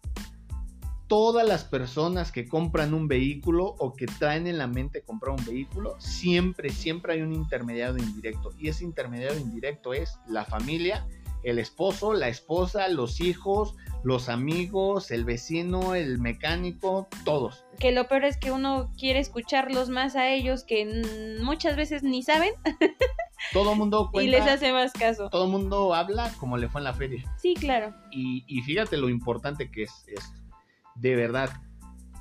todas 1.07 1.47
las 1.47 1.63
personas 1.63 2.31
que 2.31 2.47
compran 2.47 2.93
un 2.93 3.07
vehículo 3.07 3.75
o 3.77 3.93
que 3.93 4.05
traen 4.05 4.47
en 4.47 4.57
la 4.57 4.67
mente 4.67 5.01
comprar 5.01 5.35
un 5.35 5.45
vehículo, 5.45 5.95
siempre, 5.99 6.69
siempre 6.69 7.13
hay 7.13 7.21
un 7.21 7.33
intermediario 7.33 8.03
indirecto. 8.03 8.51
Y 8.57 8.69
ese 8.69 8.83
intermediario 8.83 9.39
indirecto 9.39 9.93
es 9.93 10.19
la 10.27 10.45
familia, 10.45 11.05
el 11.43 11.59
esposo, 11.59 12.13
la 12.13 12.27
esposa, 12.27 12.87
los 12.87 13.21
hijos, 13.21 13.75
los 14.03 14.29
amigos, 14.29 15.11
el 15.11 15.25
vecino, 15.25 15.93
el 15.93 16.17
mecánico, 16.17 17.07
todos. 17.23 17.65
Que 17.79 17.91
lo 17.91 18.07
peor 18.07 18.25
es 18.25 18.37
que 18.37 18.51
uno 18.51 18.91
quiere 18.97 19.19
escucharlos 19.19 19.89
más 19.89 20.15
a 20.15 20.29
ellos 20.29 20.63
que 20.63 21.37
muchas 21.43 21.75
veces 21.75 22.01
ni 22.01 22.23
saben. 22.23 22.53
Todo 23.53 23.75
mundo 23.75 24.09
cuenta, 24.11 24.27
Y 24.27 24.31
les 24.31 24.47
hace 24.47 24.71
más 24.73 24.91
caso. 24.93 25.29
Todo 25.29 25.47
mundo 25.47 25.93
habla 25.93 26.31
como 26.39 26.57
le 26.57 26.67
fue 26.67 26.81
en 26.81 26.85
la 26.85 26.93
feria. 26.93 27.23
Sí, 27.37 27.53
claro. 27.53 27.93
Y, 28.09 28.43
y 28.47 28.61
fíjate 28.61 28.97
lo 28.97 29.09
importante 29.09 29.69
que 29.69 29.83
es 29.83 29.91
esto 30.07 30.44
de 30.95 31.15
verdad, 31.15 31.49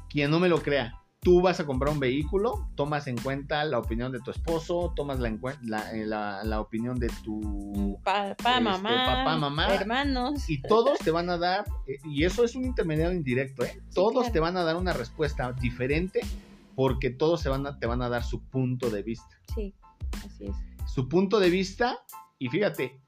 quien 0.08 0.30
no 0.30 0.40
me 0.40 0.48
lo 0.48 0.62
crea, 0.62 1.04
tú 1.24 1.40
vas 1.40 1.58
a 1.58 1.66
comprar 1.66 1.92
un 1.92 1.98
vehículo, 1.98 2.68
tomas 2.76 3.06
en 3.06 3.16
cuenta 3.16 3.64
la 3.64 3.78
opinión 3.78 4.12
de 4.12 4.20
tu 4.20 4.30
esposo, 4.30 4.92
tomas 4.94 5.18
la, 5.18 5.37
la, 5.62 5.92
eh, 5.92 6.06
la, 6.06 6.60
opinión 6.60 6.98
de 6.98 7.08
tu 7.24 7.98
papá, 8.04 8.30
este, 8.30 8.60
mamá, 8.60 9.37
mamá, 9.38 9.74
hermanos. 9.74 10.48
Y 10.48 10.60
todos 10.60 10.98
te 10.98 11.10
van 11.10 11.30
a 11.30 11.38
dar, 11.38 11.64
eh, 11.87 11.96
y 12.04 12.24
eso 12.24 12.44
es 12.44 12.54
un 12.54 12.64
intermediario 12.64 13.16
indirecto, 13.16 13.64
¿eh? 13.64 13.82
todos 13.94 14.30
te 14.30 14.38
van 14.38 14.56
a 14.58 14.64
dar 14.64 14.76
una 14.76 14.92
respuesta 14.92 15.50
diferente 15.52 16.20
porque 16.76 17.10
todos 17.10 17.40
se 17.40 17.48
van 17.48 17.66
a, 17.66 17.78
te 17.78 17.87
van 17.87 18.02
a 18.02 18.08
dar 18.08 18.22
su 18.22 18.44
punto 18.44 18.90
de 18.90 19.02
vista. 19.02 19.40
Sí, 19.54 19.74
así 20.26 20.44
es. 20.46 20.56
Su 20.87 21.08
punto 21.08 21.40
de 21.40 21.48
vista, 21.48 21.98
y 22.38 22.50
fíjate, 22.50 23.00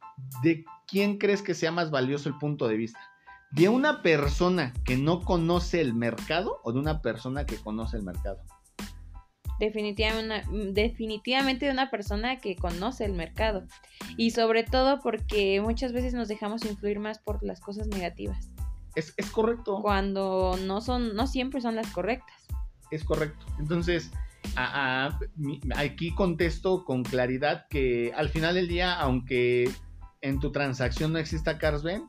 ¿de 0.43 0.65
quién 0.89 1.19
crees 1.19 1.43
que 1.43 1.55
sea 1.55 1.71
más 1.71 1.91
valioso 1.91 2.31
el 2.31 2.39
punto 2.39 2.67
de 2.67 2.77
vista? 2.77 3.01
De 3.53 3.69
una 3.69 4.03
persona 4.03 4.73
que 4.85 4.97
no 4.97 5.21
conoce 5.23 5.81
el 5.81 5.95
mercado 5.95 6.61
o 6.65 6.73
de 6.73 6.79
una 6.79 7.01
persona 7.01 7.47
que 7.47 7.57
conoce 7.57 7.97
el 7.97 8.03
mercado? 8.03 8.39
Definitivamente, 9.59 10.47
definitivamente 10.73 11.67
de 11.67 11.73
una 11.73 11.91
persona 11.91 12.39
que 12.41 12.57
conoce 12.57 13.05
el 13.05 13.13
mercado. 13.13 13.65
Y 14.17 14.33
sobre 14.33 14.65
todo 14.65 15.01
porque 15.01 15.61
muchas 15.63 15.93
veces 15.93 16.13
nos 16.13 16.29
dejamos 16.29 16.65
influir 16.65 16.99
más 16.99 17.19
por 17.19 17.43
las 17.43 17.61
cosas 17.61 17.87
negativas. 17.87 18.51
Es, 18.95 19.13
correcto. 19.31 19.81
Cuando 19.83 20.59
no 20.65 20.81
son, 20.81 21.15
no 21.15 21.27
siempre 21.27 21.61
son 21.61 21.77
las 21.77 21.91
correctas. 21.91 22.47
Es 22.91 23.05
correcto. 23.05 23.45
Entonces, 23.59 24.11
aquí 25.75 26.15
contesto 26.15 26.85
con 26.85 27.03
claridad 27.03 27.67
que 27.69 28.13
al 28.17 28.31
final 28.31 28.55
del 28.55 28.69
día, 28.69 28.95
aunque 28.95 29.71
en 30.23 30.41
tu 30.41 30.51
transacción 30.51 31.13
no 31.13 31.19
exista 31.19 31.59
Carsben, 31.59 32.09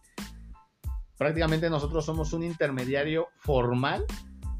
prácticamente 1.18 1.70
nosotros 1.70 2.06
somos 2.06 2.34
un 2.34 2.44
intermediario 2.44 3.30
formal. 3.40 4.06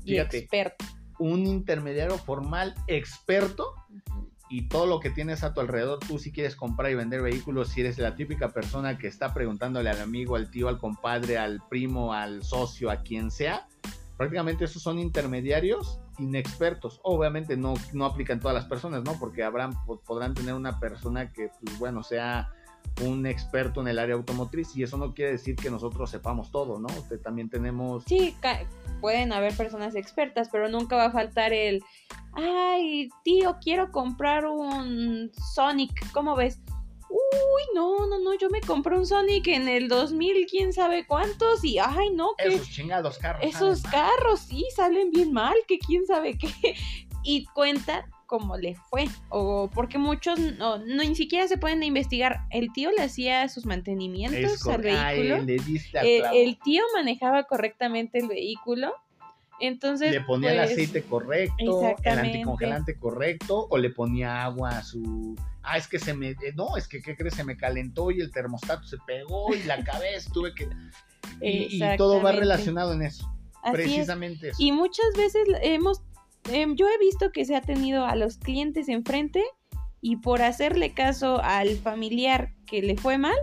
Fíjate, 0.04 0.38
y 0.38 0.40
experto. 0.42 0.86
Un 1.20 1.46
intermediario 1.46 2.18
formal 2.18 2.76
experto. 2.88 3.74
Y 4.50 4.70
todo 4.70 4.86
lo 4.86 5.02
que 5.02 5.10
tienes 5.10 5.44
a 5.44 5.54
tu 5.54 5.60
alrededor, 5.60 6.00
tú 6.00 6.20
si 6.20 6.32
quieres 6.32 6.56
comprar 6.56 6.90
y 6.90 6.96
vender 6.96 7.22
vehículos, 7.22 7.68
si 7.70 7.82
eres 7.82 7.98
la 7.98 8.16
típica 8.16 8.54
persona 8.54 8.98
que 8.98 9.08
está 9.08 9.34
preguntándole 9.34 9.90
al 9.90 10.00
amigo, 10.00 10.38
al 10.38 10.50
tío, 10.50 10.70
al 10.70 10.78
compadre, 10.78 11.38
al 11.38 11.62
primo, 11.70 12.14
al 12.14 12.44
socio, 12.44 12.90
a 12.90 13.02
quien 13.02 13.30
sea, 13.30 13.68
prácticamente 14.16 14.64
esos 14.64 14.82
son 14.82 15.00
intermediarios 15.00 16.00
inexpertos. 16.18 17.02
Obviamente 17.04 17.58
no, 17.58 17.74
no 17.92 18.06
aplican 18.06 18.40
todas 18.40 18.56
las 18.56 18.66
personas, 18.66 19.04
¿no? 19.04 19.20
Porque 19.20 19.44
habrán, 19.44 19.74
podrán 20.06 20.34
tener 20.34 20.54
una 20.54 20.80
persona 20.80 21.32
que, 21.34 21.50
pues 21.62 21.78
bueno, 21.78 22.02
sea 22.02 22.50
un 23.04 23.26
experto 23.26 23.82
en 23.82 23.88
el 23.88 24.00
área 24.00 24.16
automotriz 24.16 24.76
y 24.76 24.84
eso 24.84 24.98
no 24.98 25.14
quiere 25.14 25.34
decir 25.34 25.56
que 25.56 25.70
nosotros 25.70 26.10
sepamos 26.10 26.52
todo, 26.52 26.80
¿no? 26.80 26.88
Usted 26.88 27.20
también 27.20 27.50
tenemos... 27.50 28.04
Sí, 28.08 28.36
pueden 29.02 29.34
haber 29.34 29.56
personas 29.56 29.96
expertas, 29.96 30.50
pero 30.52 30.68
nunca 30.70 30.96
va 30.96 31.06
a 31.06 31.12
faltar 31.12 31.54
el, 31.54 31.84
ay, 32.34 33.10
tío, 33.24 33.58
quiero 33.62 33.92
comprar 33.92 34.46
un 34.46 35.32
Sonic, 35.54 36.12
¿cómo 36.12 36.36
ves? 36.36 36.60
Uy, 37.10 37.64
no, 37.74 38.08
no, 38.08 38.20
no, 38.20 38.38
yo 38.38 38.50
me 38.50 38.62
compré 38.62 38.98
un 38.98 39.06
Sonic 39.06 39.48
en 39.48 39.70
el 39.70 39.88
2000, 39.88 40.46
quién 40.50 40.74
sabe 40.74 41.06
cuántos, 41.06 41.64
y 41.64 41.78
ay, 41.78 42.10
no, 42.14 42.32
que... 42.38 42.56
Esos 42.56 42.70
chingados 42.70 43.18
carros. 43.18 43.44
Esos 43.44 43.84
carros, 43.84 44.42
sí, 44.42 44.66
salen 44.76 45.12
bien 45.12 45.32
mal, 45.32 45.56
que 45.68 45.78
quién 45.80 46.06
sabe 46.06 46.38
qué. 46.38 46.50
Y 47.24 47.46
cuenta 47.48 48.08
cómo 48.28 48.58
le 48.58 48.76
fue 48.76 49.06
o 49.30 49.70
porque 49.74 49.98
muchos 49.98 50.38
no, 50.40 50.78
ni 50.78 51.16
siquiera 51.16 51.48
se 51.48 51.58
pueden 51.58 51.82
investigar. 51.82 52.42
El 52.52 52.72
tío 52.74 52.92
le 52.92 53.02
hacía 53.02 53.48
sus 53.50 53.66
mantenimientos 53.66 54.68
al 54.68 54.82
vehículo. 54.82 55.38
Eh, 56.04 56.22
el, 56.34 56.60
tío 56.60 56.84
manejaba 56.94 57.44
correctamente 57.46 58.20
el 58.20 58.28
vehículo. 58.28 58.94
Entonces, 59.60 60.12
le 60.12 60.22
ponía 60.22 60.52
el 60.52 60.58
pues, 60.58 60.72
aceite 60.72 61.02
correcto, 61.02 61.96
el 62.04 62.20
anticongelante 62.20 62.96
correcto, 62.96 63.66
o 63.72 63.78
le 63.78 63.90
ponía 63.90 64.44
agua 64.44 64.70
a 64.70 64.84
su. 64.84 65.36
Ah, 65.64 65.78
es 65.78 65.88
que 65.88 65.98
se 65.98 66.14
me. 66.14 66.30
Eh, 66.30 66.54
no, 66.56 66.78
es 66.78 66.88
que, 66.88 67.02
¿qué 67.02 67.16
crees? 67.16 67.34
Se 67.34 67.44
me 67.44 67.58
calentó 67.58 68.12
y 68.12 68.22
el 68.22 68.32
termostato 68.32 68.84
se 68.84 68.98
pegó 69.08 69.56
y 69.56 69.64
la 69.64 69.84
cabeza 69.84 70.30
tuve 70.32 70.54
que. 70.54 70.70
Y, 71.42 71.80
todo 71.98 72.22
va 72.22 72.34
relacionado 72.34 72.94
en 72.94 73.02
eso. 73.02 73.28
precisamente 73.72 74.50
eso. 74.50 74.58
Y 74.60 74.72
muchas 74.72 75.08
veces 75.16 75.48
hemos 75.64 76.04
Em, 76.50 76.76
yo 76.76 76.88
he 76.88 76.98
visto 77.00 77.32
que 77.32 77.46
se 77.46 77.56
ha 77.56 77.62
tenido 77.62 78.06
a 78.06 78.16
los 78.16 78.38
clientes 78.38 78.90
enfrente 78.90 79.44
y 80.02 80.18
por 80.18 80.42
hacerle 80.42 80.94
caso 80.94 81.42
al 81.44 81.78
familiar 81.78 82.54
que 82.66 82.82
le 82.82 82.96
fue 82.96 83.18
mal, 83.18 83.38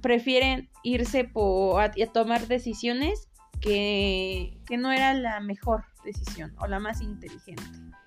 prefieren 0.00 0.70
irse 0.82 1.24
por, 1.24 1.80
a, 1.80 1.92
tomar 2.12 2.46
decisiones 2.46 3.28
que, 3.60 4.58
que 4.66 4.76
no 4.76 4.92
era 4.92 5.14
la 5.14 5.40
mejor 5.40 5.84
decisión 6.04 6.54
o 6.58 6.66
la 6.66 6.80
más 6.80 7.00
inteligente. 7.00 7.62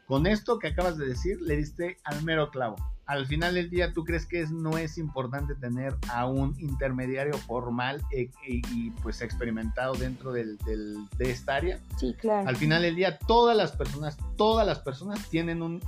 Con 0.07 0.25
esto 0.25 0.57
que 0.57 0.69
acabas 0.69 0.97
de 0.97 1.05
decir, 1.05 1.41
le 1.41 1.57
diste 1.57 1.97
al 2.03 2.23
mero 2.23 2.49
clavo 2.49 2.77
al 3.07 3.25
final 3.25 3.55
del 3.55 3.69
día, 3.69 3.93
¿tú 3.93 4.03
crees 4.03 4.25
que 4.25 4.41
es, 4.41 4.51
no 4.51 4.77
es 4.77 4.97
importante 4.97 5.55
tener 5.55 5.95
a 6.09 6.25
un 6.25 6.59
intermediario 6.59 7.33
formal 7.37 8.01
e, 8.11 8.29
e, 8.45 8.61
y 8.73 8.91
pues 9.01 9.21
experimentado 9.21 9.93
dentro 9.93 10.33
del, 10.33 10.57
de 10.57 11.31
esta 11.31 11.55
área? 11.55 11.79
Sí, 11.97 12.13
claro. 12.19 12.47
Al 12.47 12.57
final 12.57 12.81
del 12.81 12.95
día, 12.95 13.17
todas 13.17 13.55
las 13.55 13.71
personas, 13.71 14.17
todas 14.35 14.67
las 14.67 14.79
personas 14.79 15.25
tienen 15.29 15.61
un 15.61 15.81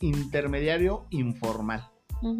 intermediario 0.00 1.06
informal. 1.10 1.88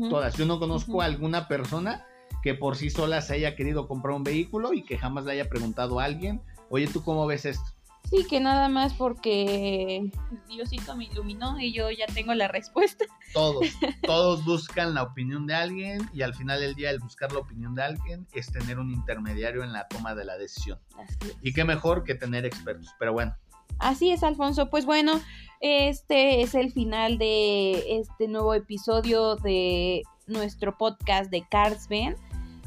Todas. 0.09 0.35
Yo 0.37 0.47
no 0.47 0.59
conozco 0.59 1.03
a 1.03 1.05
alguna 1.05 1.47
persona 1.47 2.07
que 2.43 2.55
por 2.55 2.77
sí 2.77 2.89
sola 2.89 3.21
se 3.21 3.35
haya 3.35 3.55
querido 3.55 3.87
comprar 3.87 4.15
un 4.15 4.25
vehículo 4.25 4.73
y 4.73 4.83
que 4.83 4.97
jamás 4.97 5.27
le 5.27 5.33
haya 5.33 5.51
preguntado 5.51 6.01
a 6.01 6.05
alguien, 6.05 6.41
oye, 6.71 6.87
¿tú 6.87 7.03
cómo 7.05 7.27
ves 7.27 7.45
esto? 7.45 7.74
Sí, 8.11 8.27
que 8.29 8.39
nada 8.39 8.69
más 8.69 8.95
porque 8.95 10.11
Diosito 10.49 10.95
me 10.97 11.07
iluminó 11.07 11.59
y 11.59 11.73
yo 11.73 11.91
ya 11.91 12.07
tengo 12.07 12.35
la 12.35 12.49
respuesta. 12.49 13.05
Todos, 13.33 13.67
todos 14.07 14.45
buscan 14.45 14.95
la 14.95 15.03
opinión 15.03 15.47
de 15.47 15.55
alguien 15.55 16.09
y 16.13 16.23
al 16.23 16.35
final 16.35 16.61
del 16.61 16.77
día 16.77 16.91
el 16.91 17.01
buscar 17.01 17.33
la 17.33 17.41
opinión 17.41 17.75
de 17.75 17.83
alguien 17.83 18.29
es 18.33 18.53
tener 18.53 18.79
un 18.79 18.93
intermediario 18.93 19.65
en 19.65 19.73
la 19.73 19.89
toma 19.89 20.15
de 20.15 20.25
la 20.25 20.39
decisión. 20.39 20.79
Y 21.43 21.53
qué 21.53 21.65
mejor 21.65 22.05
que 22.05 22.15
tener 22.15 22.45
expertos, 22.45 22.95
pero 22.97 23.13
bueno. 23.13 23.35
Así 23.81 24.11
es, 24.11 24.23
Alfonso. 24.23 24.71
Pues 24.71 24.87
bueno, 24.87 25.21
este 25.61 26.43
es 26.43 26.55
el 26.55 26.73
final 26.73 27.19
de 27.19 27.99
este 27.99 28.29
nuevo 28.29 28.55
episodio 28.55 29.35
de 29.37 30.03
nuestro 30.27 30.79
podcast 30.79 31.31
de 31.31 31.45
Carsben. 31.49 32.17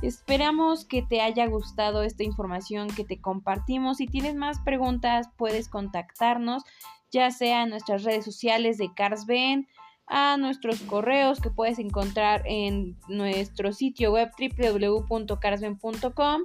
Esperamos 0.01 0.85
que 0.85 1.01
te 1.01 1.21
haya 1.21 1.47
gustado 1.47 2.03
esta 2.03 2.23
información 2.23 2.87
que 2.87 3.03
te 3.03 3.19
compartimos. 3.19 3.97
Si 3.97 4.05
tienes 4.05 4.35
más 4.35 4.59
preguntas, 4.59 5.29
puedes 5.37 5.69
contactarnos, 5.69 6.63
ya 7.11 7.31
sea 7.31 7.63
en 7.63 7.71
nuestras 7.71 8.03
redes 8.03 8.23
sociales 8.23 8.77
de 8.77 8.93
Carsben, 8.93 9.67
a 10.05 10.37
nuestros 10.37 10.81
correos 10.81 11.41
que 11.41 11.49
puedes 11.49 11.79
encontrar 11.79 12.43
en 12.45 12.95
nuestro 13.07 13.73
sitio 13.73 14.13
web 14.13 14.31
www.carsben.com 14.39 16.41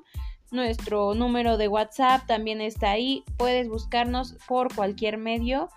Nuestro 0.51 1.15
número 1.15 1.57
de 1.57 1.69
WhatsApp 1.69 2.27
también 2.27 2.61
está 2.61 2.91
ahí. 2.91 3.23
Puedes 3.37 3.69
buscarnos 3.69 4.37
por 4.49 4.75
cualquier 4.75 5.17
medio 5.17 5.69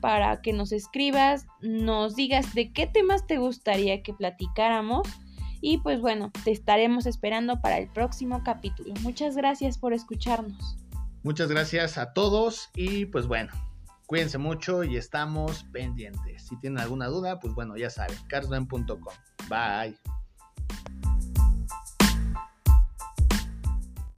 para 0.00 0.40
que 0.40 0.52
nos 0.52 0.72
escribas, 0.72 1.46
nos 1.60 2.16
digas 2.16 2.54
de 2.54 2.72
qué 2.72 2.86
temas 2.86 3.26
te 3.26 3.38
gustaría 3.38 4.02
que 4.02 4.12
platicáramos. 4.12 5.06
Y 5.66 5.78
pues 5.78 6.02
bueno, 6.02 6.30
te 6.44 6.50
estaremos 6.50 7.06
esperando 7.06 7.62
para 7.62 7.78
el 7.78 7.88
próximo 7.88 8.42
capítulo. 8.44 8.92
Muchas 9.00 9.34
gracias 9.34 9.78
por 9.78 9.94
escucharnos. 9.94 10.76
Muchas 11.22 11.48
gracias 11.48 11.96
a 11.96 12.12
todos 12.12 12.68
y 12.74 13.06
pues 13.06 13.26
bueno, 13.26 13.50
cuídense 14.06 14.36
mucho 14.36 14.84
y 14.84 14.98
estamos 14.98 15.64
pendientes. 15.72 16.42
Si 16.42 16.60
tienen 16.60 16.80
alguna 16.80 17.06
duda, 17.06 17.40
pues 17.40 17.54
bueno, 17.54 17.78
ya 17.78 17.88
saben, 17.88 18.18
carsben.com. 18.28 19.14
Bye. 19.48 19.96